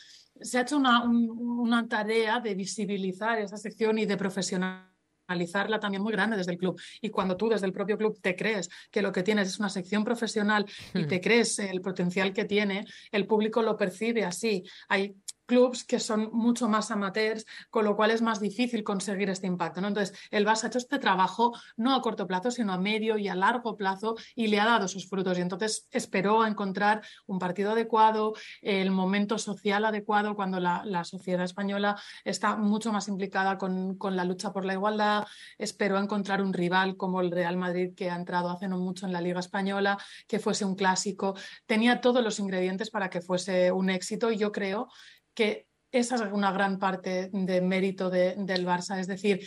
se 0.41 0.59
ha 0.59 0.63
hecho 0.63 0.77
una, 0.77 1.89
tarea 1.89 2.41
de 2.41 2.55
visibilizar 2.55 3.39
esa 3.39 3.57
sección 3.57 3.99
y 3.99 4.07
de 4.07 4.17
profesionalizarla 4.17 5.81
también 5.81 6.03
muy 6.03 6.13
grande 6.13 6.37
desde 6.37 6.53
el 6.53 6.59
club. 6.59 6.81
Y 7.01 7.11
cuando 7.11 7.37
tú 7.37 7.49
desde 7.49 7.67
el 7.67 7.73
propio 7.73 7.97
club 7.99 8.19
te 8.21 8.37
crees 8.37 8.69
que 8.91 9.03
lo 9.03 9.13
que 9.13 9.23
tienes 9.23 9.49
es 9.49 9.59
una 9.59 9.69
sección 9.69 10.05
profesional 10.05 10.65
y 10.95 11.03
hmm. 11.03 11.09
te 11.09 11.21
crees 11.21 11.59
el 11.59 11.81
potencial 11.81 12.33
que 12.33 12.45
tiene, 12.45 12.87
el 13.11 13.27
público 13.27 13.63
lo 13.63 13.77
percibe 13.77 14.25
así. 14.25 14.65
Hay 14.89 15.15
clubs 15.47 15.85
que 15.85 16.01
son 16.01 16.31
mucho 16.33 16.69
más 16.69 16.91
amateurs, 16.91 17.47
con 17.71 17.85
lo 17.85 17.97
cual 17.97 18.11
es 18.11 18.23
más 18.23 18.41
difícil 18.41 18.85
conseguir 18.85 19.31
este 19.31 19.47
impacto. 19.47 19.81
¿no? 19.81 19.89
Entonces, 19.89 20.19
el 20.31 20.47
Barça 20.47 20.65
ha 20.65 20.67
hecho 20.69 20.79
este 20.79 20.99
trabajo 20.99 21.53
no 21.77 21.95
a 21.95 22.03
corto 22.03 22.27
plazo, 22.27 22.51
sino 22.51 22.73
a 22.73 22.79
medio 22.79 23.17
y 23.19 23.29
a 23.29 23.35
largo 23.35 23.77
plazo 23.77 24.17
y 24.35 24.49
le 24.49 24.61
ha 24.61 24.67
dado 24.67 24.89
sus 24.89 25.09
frutos. 25.09 25.39
Y 25.39 25.41
entonces 25.41 25.87
esperó 25.91 26.43
a 26.43 26.49
encontrar 26.49 27.03
un 27.27 27.39
partido 27.39 27.73
adecuado, 27.73 28.35
el 28.61 28.91
momento 28.91 29.39
social 29.39 29.85
adecuado, 29.85 30.35
cuando 30.35 30.61
la, 30.61 31.05
sociedad 31.05 31.45
española 31.45 32.01
está 32.25 32.57
mucho 32.57 32.93
más 32.93 33.07
implicada 33.07 33.59
con, 33.59 33.97
con, 33.97 34.17
la 34.17 34.25
lucha 34.25 34.53
por 34.53 34.65
la 34.65 34.73
igualdad. 34.73 35.25
Esperó 35.57 35.99
a 35.99 36.01
encontrar 36.01 36.43
un 36.43 36.53
rival 36.53 36.97
como 36.97 37.21
el 37.21 37.31
Real 37.31 37.57
Madrid, 37.57 37.95
que 37.95 38.11
ha 38.11 38.17
entrado 38.17 38.51
hace 38.51 38.67
no 38.67 38.79
mucho 38.79 39.07
en 39.07 39.13
la 39.13 39.21
Liga 39.21 39.39
Española, 39.39 39.99
que 40.27 40.41
fuese 40.41 40.65
un 40.65 40.75
clásico. 40.75 41.35
Tenía 41.67 42.01
todos 42.01 42.25
los 42.25 42.41
ingredientes 42.41 42.91
para 42.91 43.09
que 43.09 43.21
fuese 43.21 43.71
un 43.71 43.91
éxito 43.91 44.33
y 44.33 44.39
yo 44.39 44.51
creo 44.51 44.89
que 45.37 45.69
esa 45.93 46.17
es 46.17 46.23
una 46.33 46.51
gran 46.51 46.79
parte 46.79 47.31
de 47.33 47.61
mérito 47.61 48.11
del 48.11 48.67
Barça. 48.67 48.99
Es 48.99 49.07
decir, 49.07 49.47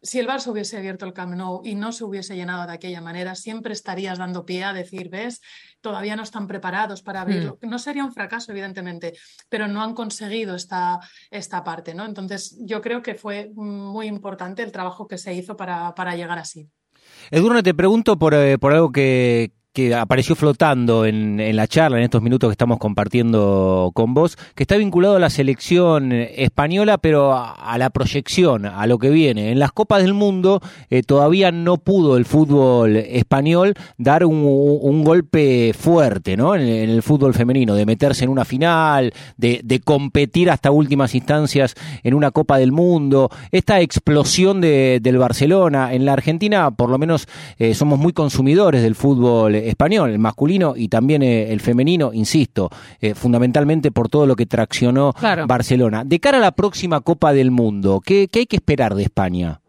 si 0.00 0.18
el 0.18 0.26
Barça 0.26 0.50
hubiese 0.50 0.76
abierto 0.76 1.04
el 1.04 1.12
Camp 1.12 1.34
Nou 1.34 1.60
y 1.64 1.74
no 1.74 1.92
se 1.92 2.04
hubiese 2.04 2.34
llenado 2.34 2.66
de 2.66 2.72
aquella 2.72 3.00
manera, 3.00 3.34
siempre 3.34 3.72
estarías 3.72 4.18
dando 4.18 4.44
pie 4.44 4.64
a 4.64 4.72
decir, 4.72 5.08
ves, 5.10 5.40
todavía 5.80 6.16
no 6.16 6.22
están 6.22 6.46
preparados 6.46 7.02
para 7.02 7.20
abrirlo. 7.20 7.58
Hmm. 7.60 7.68
No 7.68 7.78
sería 7.78 8.04
un 8.04 8.12
fracaso, 8.12 8.50
evidentemente, 8.50 9.12
pero 9.48 9.68
no 9.68 9.82
han 9.82 9.94
conseguido 9.94 10.56
esta, 10.56 10.98
esta 11.30 11.62
parte, 11.62 11.94
¿no? 11.94 12.04
Entonces, 12.04 12.56
yo 12.60 12.80
creo 12.80 13.02
que 13.02 13.14
fue 13.14 13.52
muy 13.54 14.06
importante 14.06 14.62
el 14.62 14.72
trabajo 14.72 15.06
que 15.06 15.18
se 15.18 15.34
hizo 15.34 15.56
para, 15.56 15.94
para 15.94 16.16
llegar 16.16 16.38
así. 16.38 16.68
Edurne, 17.30 17.62
te 17.62 17.74
pregunto 17.74 18.18
por, 18.18 18.34
eh, 18.34 18.58
por 18.58 18.72
algo 18.72 18.90
que, 18.90 19.52
que 19.72 19.94
apareció 19.94 20.36
flotando 20.36 21.06
en, 21.06 21.40
en, 21.40 21.56
la 21.56 21.66
charla, 21.66 21.96
en 21.96 22.04
estos 22.04 22.20
minutos 22.20 22.48
que 22.48 22.52
estamos 22.52 22.78
compartiendo 22.78 23.90
con 23.94 24.12
vos, 24.12 24.36
que 24.54 24.64
está 24.64 24.76
vinculado 24.76 25.16
a 25.16 25.18
la 25.18 25.30
selección 25.30 26.12
española, 26.12 26.98
pero 26.98 27.32
a, 27.34 27.78
la 27.78 27.90
proyección, 27.90 28.66
a 28.66 28.86
lo 28.86 28.98
que 28.98 29.08
viene. 29.08 29.50
En 29.50 29.58
las 29.58 29.72
Copas 29.72 30.02
del 30.02 30.12
Mundo 30.12 30.60
eh, 30.90 31.02
todavía 31.02 31.52
no 31.52 31.78
pudo 31.78 32.18
el 32.18 32.26
fútbol 32.26 32.96
español 32.96 33.74
dar 33.96 34.24
un, 34.26 34.42
un 34.44 35.04
golpe 35.04 35.72
fuerte 35.72 36.36
¿no? 36.36 36.54
En, 36.54 36.62
el 36.62 37.02
fútbol 37.02 37.32
femenino, 37.32 37.74
de 37.74 37.86
meterse 37.86 38.24
en 38.24 38.30
una 38.30 38.44
final, 38.44 39.12
de, 39.36 39.60
de, 39.64 39.80
competir 39.80 40.50
hasta 40.50 40.70
últimas 40.70 41.14
instancias 41.14 41.74
en 42.02 42.14
una 42.14 42.30
Copa 42.30 42.58
del 42.58 42.72
Mundo. 42.72 43.30
Esta 43.50 43.80
explosión 43.80 44.60
de, 44.60 45.00
del 45.00 45.18
Barcelona, 45.18 45.94
en 45.94 46.04
la 46.04 46.12
Argentina 46.12 46.70
por 46.70 46.90
lo 46.90 46.98
menos 46.98 47.26
eh, 47.58 47.74
somos 47.74 47.98
muy 47.98 48.12
consumidores 48.12 48.82
del 48.82 48.94
fútbol 48.94 49.61
español, 49.68 50.10
el 50.10 50.18
masculino 50.18 50.74
y 50.76 50.88
también 50.88 51.22
eh, 51.22 51.52
el 51.52 51.60
femenino, 51.60 52.12
insisto, 52.12 52.70
eh, 53.00 53.14
fundamentalmente 53.14 53.90
por 53.90 54.08
todo 54.08 54.26
lo 54.26 54.36
que 54.36 54.46
traccionó 54.46 55.14
Barcelona. 55.46 56.04
De 56.04 56.20
cara 56.20 56.38
a 56.38 56.40
la 56.40 56.52
próxima 56.52 57.00
Copa 57.00 57.32
del 57.32 57.50
Mundo, 57.50 58.00
¿qué, 58.04 58.28
qué 58.28 58.40
hay 58.40 58.46
que 58.46 58.56
esperar 58.56 58.94
de 58.94 59.04
España? 59.04 59.61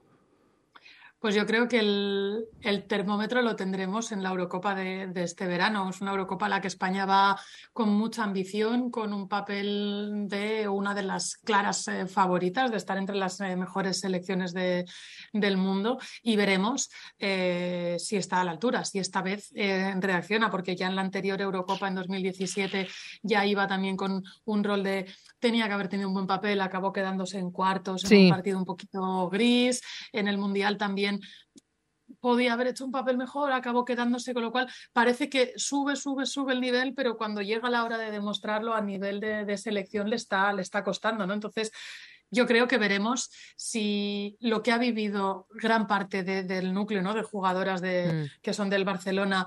Pues 1.24 1.36
yo 1.36 1.46
creo 1.46 1.70
que 1.70 1.80
el, 1.80 2.84
termómetro 2.90 3.42
lo 3.42 3.56
tendremos 3.56 4.12
en 4.12 4.24
la 4.24 4.32
Eurocopa 4.32 4.76
de, 4.76 5.10
este 5.16 5.48
verano. 5.48 5.90
Es 5.90 6.02
una 6.02 6.12
Eurocopa 6.12 6.48
a 6.48 6.50
la 6.50 6.60
que 6.60 6.68
España 6.68 7.06
va 7.06 7.40
con 7.72 7.88
mucha 7.88 8.26
ambición, 8.26 8.92
con 8.92 9.14
un 9.14 9.30
papel 9.30 10.26
de 10.28 10.68
una 10.68 10.94
de 10.94 11.04
las 11.04 11.38
claras 11.38 11.88
eh, 11.88 12.08
favoritas, 12.08 12.72
de 12.72 12.76
estar 12.76 12.98
entre 12.98 13.16
las 13.16 13.40
eh, 13.40 13.56
mejores 13.56 14.02
selecciones 14.02 14.54
del 14.54 15.56
mundo. 15.56 15.98
Y 16.24 16.36
veremos 16.36 16.90
eh, 17.18 17.96
si 18.00 18.18
está 18.18 18.42
a 18.42 18.44
la 18.44 18.52
altura, 18.52 18.84
si 18.84 19.00
esta 19.00 19.22
vez 19.22 19.50
reacciona, 19.54 20.50
porque 20.50 20.76
ya 20.76 20.88
en 20.88 20.98
la 20.98 21.04
anterior 21.04 21.40
Eurocopa 21.40 21.88
en 21.88 21.96
2017 21.96 22.86
ya 23.22 23.46
iba 23.46 23.66
también 23.66 23.96
con 23.96 24.22
un 24.44 24.62
rol 24.62 24.84
de 24.84 25.06
tenía 25.40 25.68
que 25.68 25.74
haber 25.74 25.90
tenido 25.90 26.08
un 26.08 26.14
buen 26.14 26.28
papel, 26.28 26.62
acabó 26.62 26.94
quedándose 26.94 27.38
en 27.38 27.52
cuartos, 27.52 28.10
en 28.10 28.26
un 28.26 28.30
partido 28.30 28.58
un 28.58 28.66
poquito 28.66 29.30
gris. 29.30 29.82
En 30.14 30.30
el 30.30 30.38
Mundial 30.38 30.78
también 30.78 31.13
podía 32.20 32.54
haber 32.54 32.68
hecho 32.68 32.86
un 32.86 32.92
papel 32.92 33.18
mejor, 33.18 33.52
acabó 33.52 33.86
quedándose, 33.86 34.34
con 34.34 34.44
lo 34.44 34.52
cual 34.52 34.70
parece 34.94 35.30
que 35.30 35.54
sube, 35.56 35.96
sube, 35.96 36.26
sube 36.26 36.54
el 36.54 36.62
nivel, 36.62 36.94
pero 36.94 37.18
cuando 37.18 37.42
llega 37.42 37.70
la 37.70 37.84
hora 37.84 37.98
de 37.98 38.12
demostrarlo 38.12 38.74
a 38.74 38.82
nivel 38.82 39.20
de, 39.20 39.58
selección 39.58 40.10
le 40.10 40.16
está, 40.16 40.54
le 40.54 40.62
está 40.62 40.84
costando, 40.84 41.28
¿no? 41.28 41.34
Entonces, 41.34 41.72
yo 42.32 42.48
creo 42.48 42.68
que 42.68 42.78
veremos 42.78 43.30
si 43.56 44.38
lo 44.40 44.64
que 44.64 44.72
ha 44.72 44.78
vivido 44.78 45.48
gran 45.52 45.86
parte 45.86 46.24
del 46.24 46.74
núcleo 46.74 47.02
¿no? 47.02 47.14
de 47.14 47.22
jugadoras 47.22 47.80
de, 47.80 48.12
mm. 48.12 48.42
que 48.42 48.54
son 48.54 48.72
del 48.72 48.86
Barcelona 48.86 49.46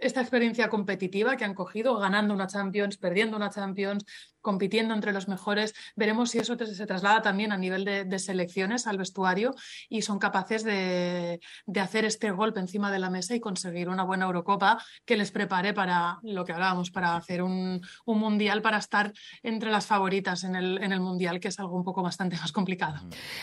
esta 0.00 0.20
experiencia 0.20 0.68
competitiva 0.68 1.36
que 1.36 1.44
han 1.44 1.54
cogido, 1.54 1.96
ganando 1.98 2.34
una 2.34 2.46
Champions, 2.46 2.96
perdiendo 2.96 3.36
una 3.36 3.50
Champions, 3.50 4.04
compitiendo 4.44 4.94
entre 4.94 5.12
los 5.12 5.26
mejores. 5.26 5.74
Veremos 5.96 6.30
si 6.30 6.38
eso 6.38 6.56
se 6.56 6.86
traslada 6.86 7.22
también 7.22 7.50
a 7.50 7.56
nivel 7.56 7.84
de, 7.84 8.18
selecciones 8.18 8.86
al 8.86 8.98
vestuario 8.98 9.54
y 9.88 10.02
son 10.02 10.18
capaces 10.18 10.62
de, 10.62 11.40
hacer 11.80 12.04
este 12.04 12.30
golpe 12.30 12.60
encima 12.60 12.92
de 12.92 12.98
la 12.98 13.10
mesa 13.10 13.34
y 13.34 13.40
conseguir 13.40 13.88
una 13.88 14.04
buena 14.04 14.26
Eurocopa 14.26 14.78
que 15.04 15.16
les 15.16 15.30
prepare 15.30 15.72
para 15.72 16.18
lo 16.22 16.44
que 16.44 16.52
hablábamos, 16.52 16.90
para 16.90 17.16
hacer 17.16 17.42
un, 17.42 17.80
mundial, 18.06 18.60
para 18.62 18.78
estar 18.78 19.12
entre 19.42 19.70
las 19.70 19.86
favoritas 19.86 20.44
en 20.44 20.54
el, 20.54 20.78
en 20.82 20.92
el, 20.92 21.00
mundial, 21.00 21.40
que 21.40 21.48
es 21.48 21.58
algo 21.58 21.76
un 21.76 21.84
poco 21.84 22.02
bastante 22.02 22.36
más 22.36 22.52
complicado. 22.52 23.00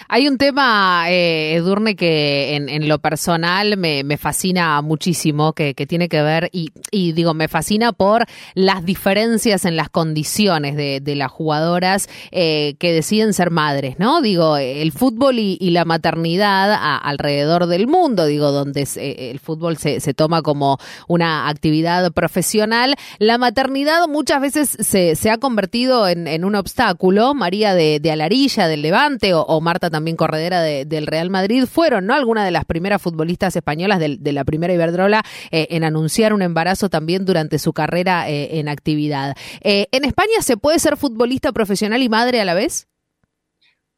Hay 0.08 0.28
un 0.28 0.38
tema, 0.38 1.06
eh, 1.10 1.56
Edurne, 1.56 1.96
que 1.96 2.56
en, 2.56 2.88
lo 2.88 3.00
personal 3.00 3.76
me, 3.76 4.18
fascina 4.18 4.80
muchísimo, 4.84 5.54
que, 5.54 5.74
tiene 5.74 6.10
que 6.10 6.22
ver, 6.22 6.50
y, 6.52 6.72
y 6.92 7.14
digo, 7.14 7.34
me 7.34 7.48
fascina 7.48 7.92
por 7.92 8.26
las 8.54 8.86
diferencias 8.86 9.66
en 9.66 9.76
las 9.76 9.90
condiciones 9.90 10.76
de 10.76 10.91
de, 11.00 11.16
las 11.16 11.32
jugadoras 11.32 12.10
eh, 12.32 12.76
que 12.80 12.94
deciden 12.94 13.34
ser 13.34 13.52
madres, 13.52 14.00
¿no? 14.00 14.22
Digo, 14.22 14.58
el 14.58 14.92
fútbol 14.92 15.40
y, 15.40 15.58
la 15.72 15.86
maternidad 15.86 16.78
alrededor 17.02 17.68
del 17.68 17.88
mundo, 17.88 18.26
digo, 18.26 18.52
donde 18.52 18.88
eh, 18.98 19.32
el 19.32 19.40
fútbol 19.40 19.78
se, 19.78 20.00
toma 20.14 20.42
como 20.42 20.78
una 21.08 21.48
actividad 21.48 22.12
profesional, 22.12 22.96
la 23.20 23.38
maternidad 23.38 24.08
muchas 24.10 24.42
veces 24.42 24.78
se, 24.80 25.30
ha 25.30 25.38
convertido 25.38 26.08
en, 26.08 26.44
un 26.44 26.56
obstáculo. 26.56 27.34
María 27.34 27.74
de, 27.74 28.12
Alarilla, 28.12 28.68
del 28.68 28.82
Levante, 28.82 29.34
o, 29.34 29.62
Marta 29.62 29.90
también 29.90 30.18
corredera 30.18 30.62
del 30.62 31.08
Real 31.08 31.30
Madrid, 31.30 31.66
fueron, 31.66 32.06
¿no? 32.06 32.14
Algunas 32.14 32.46
de 32.46 32.52
las 32.52 32.66
primeras 32.66 33.02
futbolistas 33.02 33.56
españolas 33.56 34.00
de, 34.00 34.32
la 34.32 34.44
primera 34.44 34.74
Iberdrola 34.74 35.24
eh, 35.52 35.68
en 35.72 35.84
anunciar 35.84 36.34
un 36.34 36.42
embarazo 36.42 36.90
también 36.90 37.26
durante 37.26 37.60
su 37.60 37.74
carrera 37.74 38.28
en 38.28 38.68
actividad. 38.68 39.36
en 39.62 40.06
España 40.06 40.42
se 40.42 40.58
puede 40.58 40.80
ser 40.82 40.98
futbolista 40.98 41.52
profesional 41.52 42.02
y 42.02 42.10
madre 42.10 42.42
a 42.42 42.46
la 42.46 42.54
vez? 42.54 42.88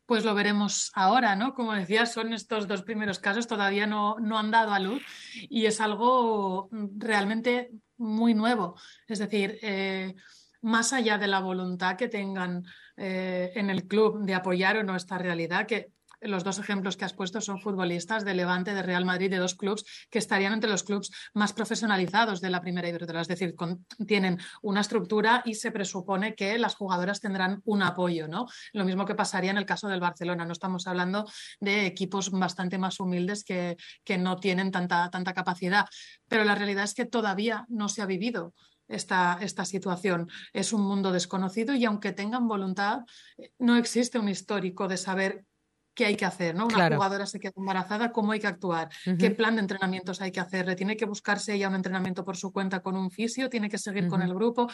Pues 0.05 0.25
lo 0.25 0.35
veremos 0.35 0.91
ahora, 0.93 1.35
¿no? 1.35 1.53
Como 1.53 1.73
decía, 1.73 2.05
son 2.05 2.33
estos 2.33 2.67
dos 2.67 2.83
primeros 2.83 3.19
casos, 3.19 3.47
todavía 3.47 3.87
no, 3.87 4.19
no 4.19 4.37
han 4.37 4.51
dado 4.51 4.73
a 4.73 4.79
luz 4.79 5.01
y 5.49 5.65
es 5.65 5.79
algo 5.79 6.69
realmente 6.97 7.71
muy 7.97 8.33
nuevo. 8.33 8.75
Es 9.07 9.19
decir, 9.19 9.57
eh, 9.61 10.13
más 10.61 10.93
allá 10.93 11.17
de 11.17 11.27
la 11.27 11.39
voluntad 11.39 11.95
que 11.95 12.09
tengan 12.09 12.65
eh, 12.97 13.51
en 13.55 13.69
el 13.69 13.87
club 13.87 14.23
de 14.23 14.35
apoyar 14.35 14.77
o 14.77 14.83
no 14.83 14.95
esta 14.95 15.17
realidad, 15.17 15.65
que 15.65 15.91
los 16.25 16.43
dos 16.43 16.59
ejemplos 16.59 16.97
que 16.97 17.05
has 17.05 17.13
puesto 17.13 17.41
son 17.41 17.59
futbolistas 17.59 18.25
de 18.25 18.33
Levante, 18.33 18.73
de 18.73 18.81
Real 18.81 19.05
Madrid, 19.05 19.29
de 19.29 19.37
dos 19.37 19.55
clubes 19.55 19.83
que 20.09 20.19
estarían 20.19 20.53
entre 20.53 20.69
los 20.69 20.83
clubes 20.83 21.11
más 21.33 21.53
profesionalizados 21.53 22.41
de 22.41 22.49
la 22.49 22.61
primera 22.61 22.89
Iberdrola. 22.89 23.21
Es 23.21 23.27
decir, 23.27 23.55
tienen 24.07 24.39
una 24.61 24.81
estructura 24.81 25.41
y 25.45 25.55
se 25.55 25.71
presupone 25.71 26.35
que 26.35 26.57
las 26.57 26.75
jugadoras 26.75 27.19
tendrán 27.19 27.61
un 27.65 27.83
apoyo, 27.83 28.27
¿no? 28.27 28.47
Lo 28.73 28.85
mismo 28.85 29.05
que 29.05 29.15
pasaría 29.15 29.51
en 29.51 29.57
el 29.57 29.65
caso 29.65 29.87
del 29.87 29.99
Barcelona. 29.99 30.45
No 30.45 30.53
estamos 30.53 30.87
hablando 30.87 31.25
de 31.59 31.85
equipos 31.85 32.31
bastante 32.31 32.77
más 32.77 32.99
humildes 32.99 33.43
que, 33.43 33.77
que 34.03 34.17
no 34.17 34.37
tienen 34.37 34.71
tanta, 34.71 35.09
tanta 35.09 35.33
capacidad. 35.33 35.85
Pero 36.27 36.43
la 36.43 36.55
realidad 36.55 36.83
es 36.85 36.93
que 36.93 37.05
todavía 37.05 37.65
no 37.69 37.89
se 37.89 38.01
ha 38.01 38.05
vivido. 38.05 38.53
Esta, 38.89 39.39
esta, 39.41 39.63
situación. 39.63 40.29
Es 40.51 40.73
un 40.73 40.81
mundo 40.81 41.13
desconocido 41.13 41.73
y 41.73 41.85
aunque 41.85 42.11
tengan 42.11 42.49
voluntad, 42.49 42.99
no 43.57 43.77
existe 43.77 44.19
un 44.19 44.27
histórico 44.27 44.89
de 44.89 44.97
saber 44.97 45.45
qué 45.93 46.05
hay 46.05 46.15
que 46.15 46.25
hacer, 46.25 46.55
¿no? 46.55 46.65
Una 46.65 46.89
jugadora 46.89 47.25
se 47.25 47.39
queda 47.39 47.53
embarazada, 47.55 48.11
cómo 48.11 48.31
hay 48.31 48.39
que 48.39 48.47
actuar, 48.47 48.89
qué 49.19 49.31
plan 49.31 49.55
de 49.55 49.61
entrenamientos 49.61 50.21
hay 50.21 50.31
que 50.31 50.39
hacer, 50.39 50.75
tiene 50.75 50.97
que 50.97 51.05
buscarse 51.05 51.53
ella 51.53 51.69
un 51.69 51.75
entrenamiento 51.75 52.25
por 52.25 52.35
su 52.35 52.51
cuenta 52.51 52.81
con 52.81 52.95
un 52.95 53.11
fisio, 53.11 53.49
tiene 53.49 53.69
que 53.69 53.77
seguir 53.77 54.07
con 54.07 54.21
el 54.21 54.33
grupo. 54.33 54.69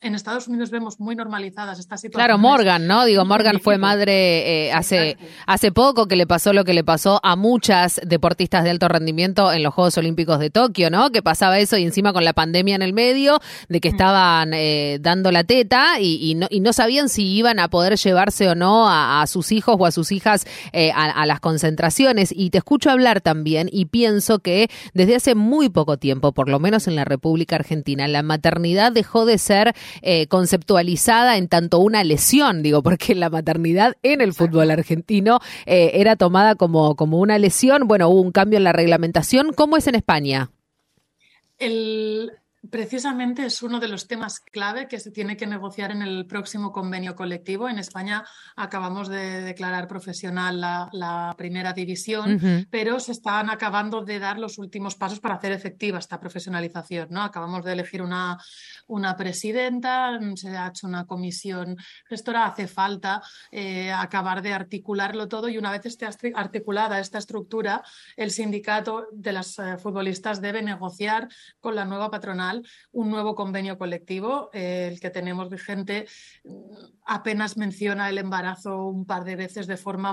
en 0.00 0.14
Estados 0.14 0.48
Unidos 0.48 0.70
vemos 0.70 0.98
muy 1.00 1.16
normalizadas 1.16 1.78
estas 1.78 2.00
situaciones. 2.00 2.26
Claro, 2.26 2.38
Morgan, 2.38 2.86
¿no? 2.86 3.04
Digo, 3.04 3.24
Morgan 3.24 3.60
fue 3.60 3.78
madre 3.78 4.66
eh, 4.66 4.72
hace, 4.72 5.18
hace 5.46 5.72
poco 5.72 6.06
que 6.06 6.16
le 6.16 6.26
pasó 6.26 6.52
lo 6.52 6.64
que 6.64 6.74
le 6.74 6.84
pasó 6.84 7.20
a 7.22 7.36
muchas 7.36 8.00
deportistas 8.04 8.64
de 8.64 8.70
alto 8.70 8.88
rendimiento 8.88 9.52
en 9.52 9.62
los 9.62 9.74
Juegos 9.74 9.98
Olímpicos 9.98 10.38
de 10.38 10.50
Tokio, 10.50 10.90
¿no? 10.90 11.10
Que 11.10 11.22
pasaba 11.22 11.58
eso 11.58 11.76
y 11.76 11.84
encima 11.84 12.12
con 12.12 12.24
la 12.24 12.32
pandemia 12.32 12.74
en 12.74 12.82
el 12.82 12.92
medio, 12.92 13.40
de 13.68 13.80
que 13.80 13.88
estaban 13.88 14.54
eh, 14.54 14.98
dando 15.00 15.30
la 15.30 15.44
teta 15.44 16.00
y, 16.00 16.34
no, 16.36 16.46
y 16.50 16.60
no 16.60 16.72
sabían 16.72 17.08
si 17.08 17.26
iban 17.26 17.58
a 17.58 17.68
poder 17.68 17.96
llevarse 17.96 18.48
o 18.48 18.54
no 18.54 18.88
a 18.88 19.26
sus 19.26 19.52
hijos 19.52 19.76
o 19.78 19.86
a 19.86 19.90
sus 19.90 20.12
hijas 20.12 20.46
eh, 20.72 20.92
a, 20.94 21.26
las 21.26 21.40
concentraciones 21.40 22.32
y 22.36 22.50
te 22.50 22.58
escucho 22.58 22.90
hablar 22.90 23.20
también 23.20 23.68
y 23.72 23.86
pienso 23.86 24.40
que 24.40 24.68
desde 24.92 25.16
hace 25.16 25.34
muy 25.34 25.68
poco 25.68 25.96
tiempo, 25.96 26.32
por 26.32 26.48
lo 26.48 26.58
menos 26.58 26.86
en 26.86 26.96
la 26.96 27.04
República 27.04 27.56
Argentina, 27.56 28.08
la 28.08 28.22
maternidad 28.22 28.92
dejó 28.92 29.26
de 29.26 29.38
ser 29.38 29.74
eh, 30.02 30.26
conceptualizada 30.26 31.36
en 31.36 31.48
tanto 31.48 31.78
una 31.78 32.04
lesión, 32.04 32.62
digo, 32.62 32.82
porque 32.82 33.14
la 33.14 33.30
maternidad 33.30 33.94
en 34.02 34.20
el 34.20 34.32
fútbol 34.34 34.70
argentino 34.70 35.40
eh, 35.66 35.92
era 35.94 36.16
tomada 36.16 36.54
como, 36.54 36.96
como 36.96 37.18
una 37.18 37.38
lesión. 37.38 37.86
Bueno, 37.86 38.08
hubo 38.08 38.20
un 38.20 38.32
cambio 38.32 38.58
en 38.58 38.64
la 38.64 38.72
reglamentación. 38.72 39.52
¿Cómo 39.52 39.76
es 39.76 39.86
en 39.86 39.94
España? 39.94 40.50
El, 41.58 42.32
Precisamente 42.70 43.46
es 43.46 43.62
uno 43.62 43.80
de 43.80 43.88
los 43.88 44.06
temas 44.06 44.40
clave 44.40 44.88
que 44.88 45.00
se 45.00 45.10
tiene 45.10 45.36
que 45.36 45.46
negociar 45.46 45.90
en 45.90 46.02
el 46.02 46.26
próximo 46.26 46.72
convenio 46.72 47.14
colectivo. 47.14 47.68
En 47.68 47.78
España 47.78 48.24
acabamos 48.56 49.08
de 49.08 49.42
declarar 49.42 49.86
profesional 49.86 50.60
la, 50.60 51.34
primera 51.36 51.72
división, 51.72 52.66
pero 52.70 53.00
se 53.00 53.12
están 53.12 53.50
acabando 53.50 54.02
de 54.02 54.18
dar 54.18 54.38
los 54.38 54.58
últimos 54.58 54.94
pasos 54.94 55.20
para 55.20 55.34
hacer 55.34 55.52
efectiva 55.52 55.98
esta 55.98 56.20
profesionalización. 56.20 57.08
¿no? 57.10 57.22
Acabamos 57.22 57.64
de 57.64 57.72
elegir 57.72 58.02
una, 58.02 58.38
una 58.86 59.16
presidenta, 59.16 60.18
se 60.36 60.56
ha 60.56 60.68
hecho 60.68 60.86
una 60.86 61.06
comisión 61.06 61.76
gestora, 62.08 62.46
hace 62.46 62.66
falta 62.66 63.22
eh, 63.50 63.92
acabar 63.92 64.42
de 64.42 64.52
articularlo 64.52 65.28
todo 65.28 65.48
y 65.48 65.58
una 65.58 65.70
vez 65.70 65.86
esté 65.86 66.06
articulada 66.34 67.00
esta 67.00 67.18
estructura, 67.18 67.82
el 68.16 68.30
sindicato 68.30 69.08
de 69.12 69.32
las 69.32 69.58
eh, 69.58 69.78
futbolistas 69.78 70.40
debe 70.40 70.62
negociar 70.62 71.28
con 71.60 71.74
la 71.74 71.84
nueva 71.84 72.10
patronal 72.10 72.66
un 72.92 73.10
nuevo 73.10 73.34
convenio 73.34 73.78
colectivo. 73.78 74.50
Eh, 74.52 74.88
el 74.92 75.00
que 75.00 75.10
tenemos 75.10 75.48
vigente 75.48 76.06
apenas 77.06 77.56
menciona 77.56 78.08
el 78.08 78.18
embarazo 78.18 78.86
un 78.86 79.06
par 79.06 79.24
de 79.24 79.36
veces 79.36 79.66
de 79.66 79.76
forma 79.76 80.12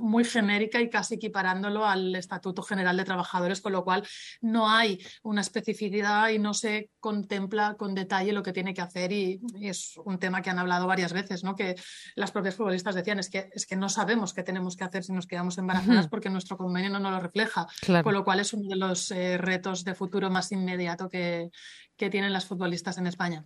muy 0.00 0.24
genérica 0.24 0.80
y 0.80 0.90
casi 0.90 1.14
equiparándolo 1.14 1.84
al 1.84 2.14
Estatuto 2.14 2.62
General 2.62 2.96
de 2.96 3.04
Trabajadores, 3.04 3.60
con 3.60 3.72
lo 3.72 3.84
cual 3.84 4.06
no 4.40 4.68
hay 4.68 4.98
una 5.22 5.40
especificidad 5.40 6.28
y 6.28 6.38
no 6.38 6.54
se 6.54 6.90
contempla 7.00 7.74
con 7.76 7.94
detalle 7.94 8.11
lo 8.20 8.42
que 8.42 8.52
tiene 8.52 8.74
que 8.74 8.80
hacer 8.80 9.12
y, 9.12 9.40
es 9.60 9.94
un 10.04 10.18
tema 10.18 10.42
que 10.42 10.50
han 10.50 10.58
hablado 10.58 10.86
varias 10.86 11.12
veces, 11.12 11.44
¿no? 11.44 11.54
que 11.56 11.74
las 12.14 12.30
propias 12.30 12.54
futbolistas 12.54 12.94
decían 12.94 13.18
es 13.18 13.30
que, 13.30 13.48
es 13.52 13.66
que 13.66 13.76
no 13.76 13.88
sabemos 13.88 14.34
qué 14.34 14.42
tenemos 14.42 14.76
que 14.76 14.84
hacer 14.84 15.04
si 15.04 15.12
nos 15.12 15.26
quedamos 15.26 15.58
embarazadas 15.58 16.08
porque 16.08 16.30
nuestro 16.30 16.56
convenio 16.56 16.90
no 16.90 17.00
nos 17.00 17.12
lo 17.12 17.20
refleja, 17.20 17.66
con 18.02 18.14
lo 18.14 18.24
cual 18.24 18.40
es 18.40 18.52
uno 18.52 18.68
de 18.68 18.76
los 18.76 19.10
eh, 19.10 19.38
retos 19.38 19.84
de 19.84 19.94
futuro 19.94 20.30
más 20.30 20.52
inmediato 20.52 21.08
que, 21.08 21.50
que 21.96 22.10
tienen 22.10 22.32
las 22.32 22.46
futbolistas 22.46 22.98
en 22.98 23.06
España. 23.06 23.44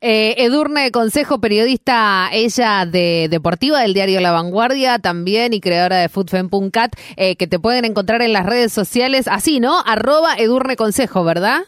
Eh, 0.00 0.34
Edurne 0.38 0.90
Consejo, 0.90 1.40
periodista 1.40 2.28
ella 2.32 2.84
de 2.84 3.28
Deportiva 3.30 3.80
del 3.80 3.94
diario 3.94 4.20
La 4.20 4.32
Vanguardia 4.32 4.98
también 4.98 5.54
y 5.54 5.60
creadora 5.60 5.96
de 5.96 6.08
Foodfem.cat, 6.08 6.92
eh, 7.16 7.36
que 7.36 7.46
te 7.46 7.58
pueden 7.58 7.84
encontrar 7.84 8.22
en 8.22 8.32
las 8.32 8.44
redes 8.44 8.72
sociales 8.72 9.28
así, 9.28 9.60
¿no? 9.60 9.80
Arroba 9.86 10.34
Edurne 10.36 10.76
Consejo, 10.76 11.24
¿verdad? 11.24 11.62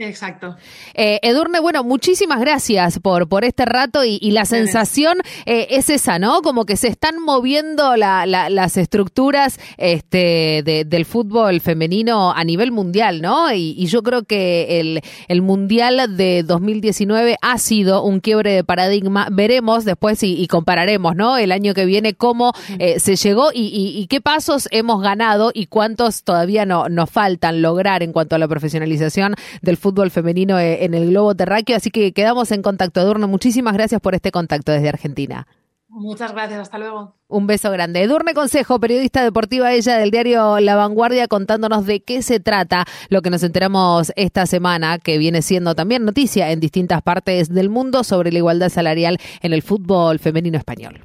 Exacto. 0.00 0.56
Eh, 0.94 1.18
Edurne, 1.20 1.60
bueno, 1.60 1.84
muchísimas 1.84 2.40
gracias 2.40 2.98
por, 3.00 3.28
por 3.28 3.44
este 3.44 3.66
rato 3.66 4.02
y, 4.02 4.30
la 4.30 4.46
sensación 4.46 5.18
eh, 5.44 5.66
es 5.70 5.90
esa, 5.90 6.18
¿no? 6.18 6.40
Como 6.40 6.64
que 6.64 6.78
se 6.78 6.88
están 6.88 7.20
moviendo 7.20 7.96
las 7.96 8.76
estructuras 8.78 9.60
este, 9.76 10.62
del 10.86 11.04
fútbol 11.04 11.60
femenino 11.60 12.32
a 12.32 12.44
nivel 12.44 12.72
mundial, 12.72 13.20
¿no? 13.20 13.52
Y, 13.52 13.86
yo 13.90 14.02
creo 14.02 14.22
que 14.22 14.80
el, 14.80 15.02
el, 15.28 15.42
Mundial 15.42 16.16
de 16.16 16.44
2019 16.44 17.36
ha 17.42 17.58
sido 17.58 18.02
un 18.02 18.20
quiebre 18.20 18.52
de 18.52 18.64
paradigma. 18.64 19.28
Veremos 19.30 19.84
después 19.84 20.22
y, 20.22 20.46
compararemos, 20.46 21.14
¿no? 21.14 21.36
El 21.36 21.52
año 21.52 21.74
que 21.74 21.84
viene 21.84 22.14
cómo 22.14 22.52
eh, 22.78 23.00
se 23.00 23.16
llegó 23.16 23.50
y, 23.52 24.06
qué 24.08 24.22
pasos 24.22 24.66
hemos 24.70 25.02
ganado 25.02 25.50
y 25.52 25.66
cuántos 25.66 26.22
todavía 26.22 26.64
no, 26.64 26.88
nos 26.88 27.10
faltan 27.10 27.60
lograr 27.60 28.02
en 28.02 28.12
cuanto 28.12 28.36
a 28.36 28.38
la 28.38 28.48
profesionalización 28.48 29.34
del 29.60 29.76
fútbol 29.76 29.89
fútbol 29.90 30.10
femenino 30.10 30.58
eh, 30.58 30.84
en 30.84 30.94
el 30.94 31.10
globo 31.10 31.34
terráqueo. 31.34 31.76
Así 31.76 31.90
que 31.90 32.12
quedamos 32.12 32.52
en 32.52 32.62
contacto, 32.62 33.00
Adorno. 33.00 33.26
Muchísimas 33.26 33.74
gracias 33.74 34.00
por 34.00 34.14
este 34.14 34.30
contacto 34.30 34.70
desde 34.70 34.88
Argentina. 34.88 35.46
Muchas 35.88 36.32
gracias, 36.32 36.60
hasta 36.60 36.78
luego. 36.78 37.16
Un 37.26 37.48
beso 37.48 37.68
grande. 37.72 38.00
Edurne 38.00 38.32
Consejo, 38.32 38.78
periodista 38.78 39.24
deportiva 39.24 39.72
ella 39.72 39.96
del 39.96 40.12
diario 40.12 40.60
La 40.60 40.76
Vanguardia, 40.76 41.26
contándonos 41.26 41.84
de 41.84 42.00
qué 42.00 42.22
se 42.22 42.38
trata 42.38 42.84
lo 43.08 43.22
que 43.22 43.30
nos 43.30 43.42
enteramos 43.42 44.12
esta 44.14 44.46
semana, 44.46 44.98
que 44.98 45.18
viene 45.18 45.42
siendo 45.42 45.74
también 45.74 46.04
noticia 46.04 46.52
en 46.52 46.60
distintas 46.60 47.02
partes 47.02 47.48
del 47.48 47.70
mundo 47.70 48.04
sobre 48.04 48.30
la 48.30 48.38
igualdad 48.38 48.68
salarial 48.68 49.18
en 49.42 49.52
el 49.52 49.62
fútbol 49.62 50.20
femenino 50.20 50.58
español. 50.58 51.00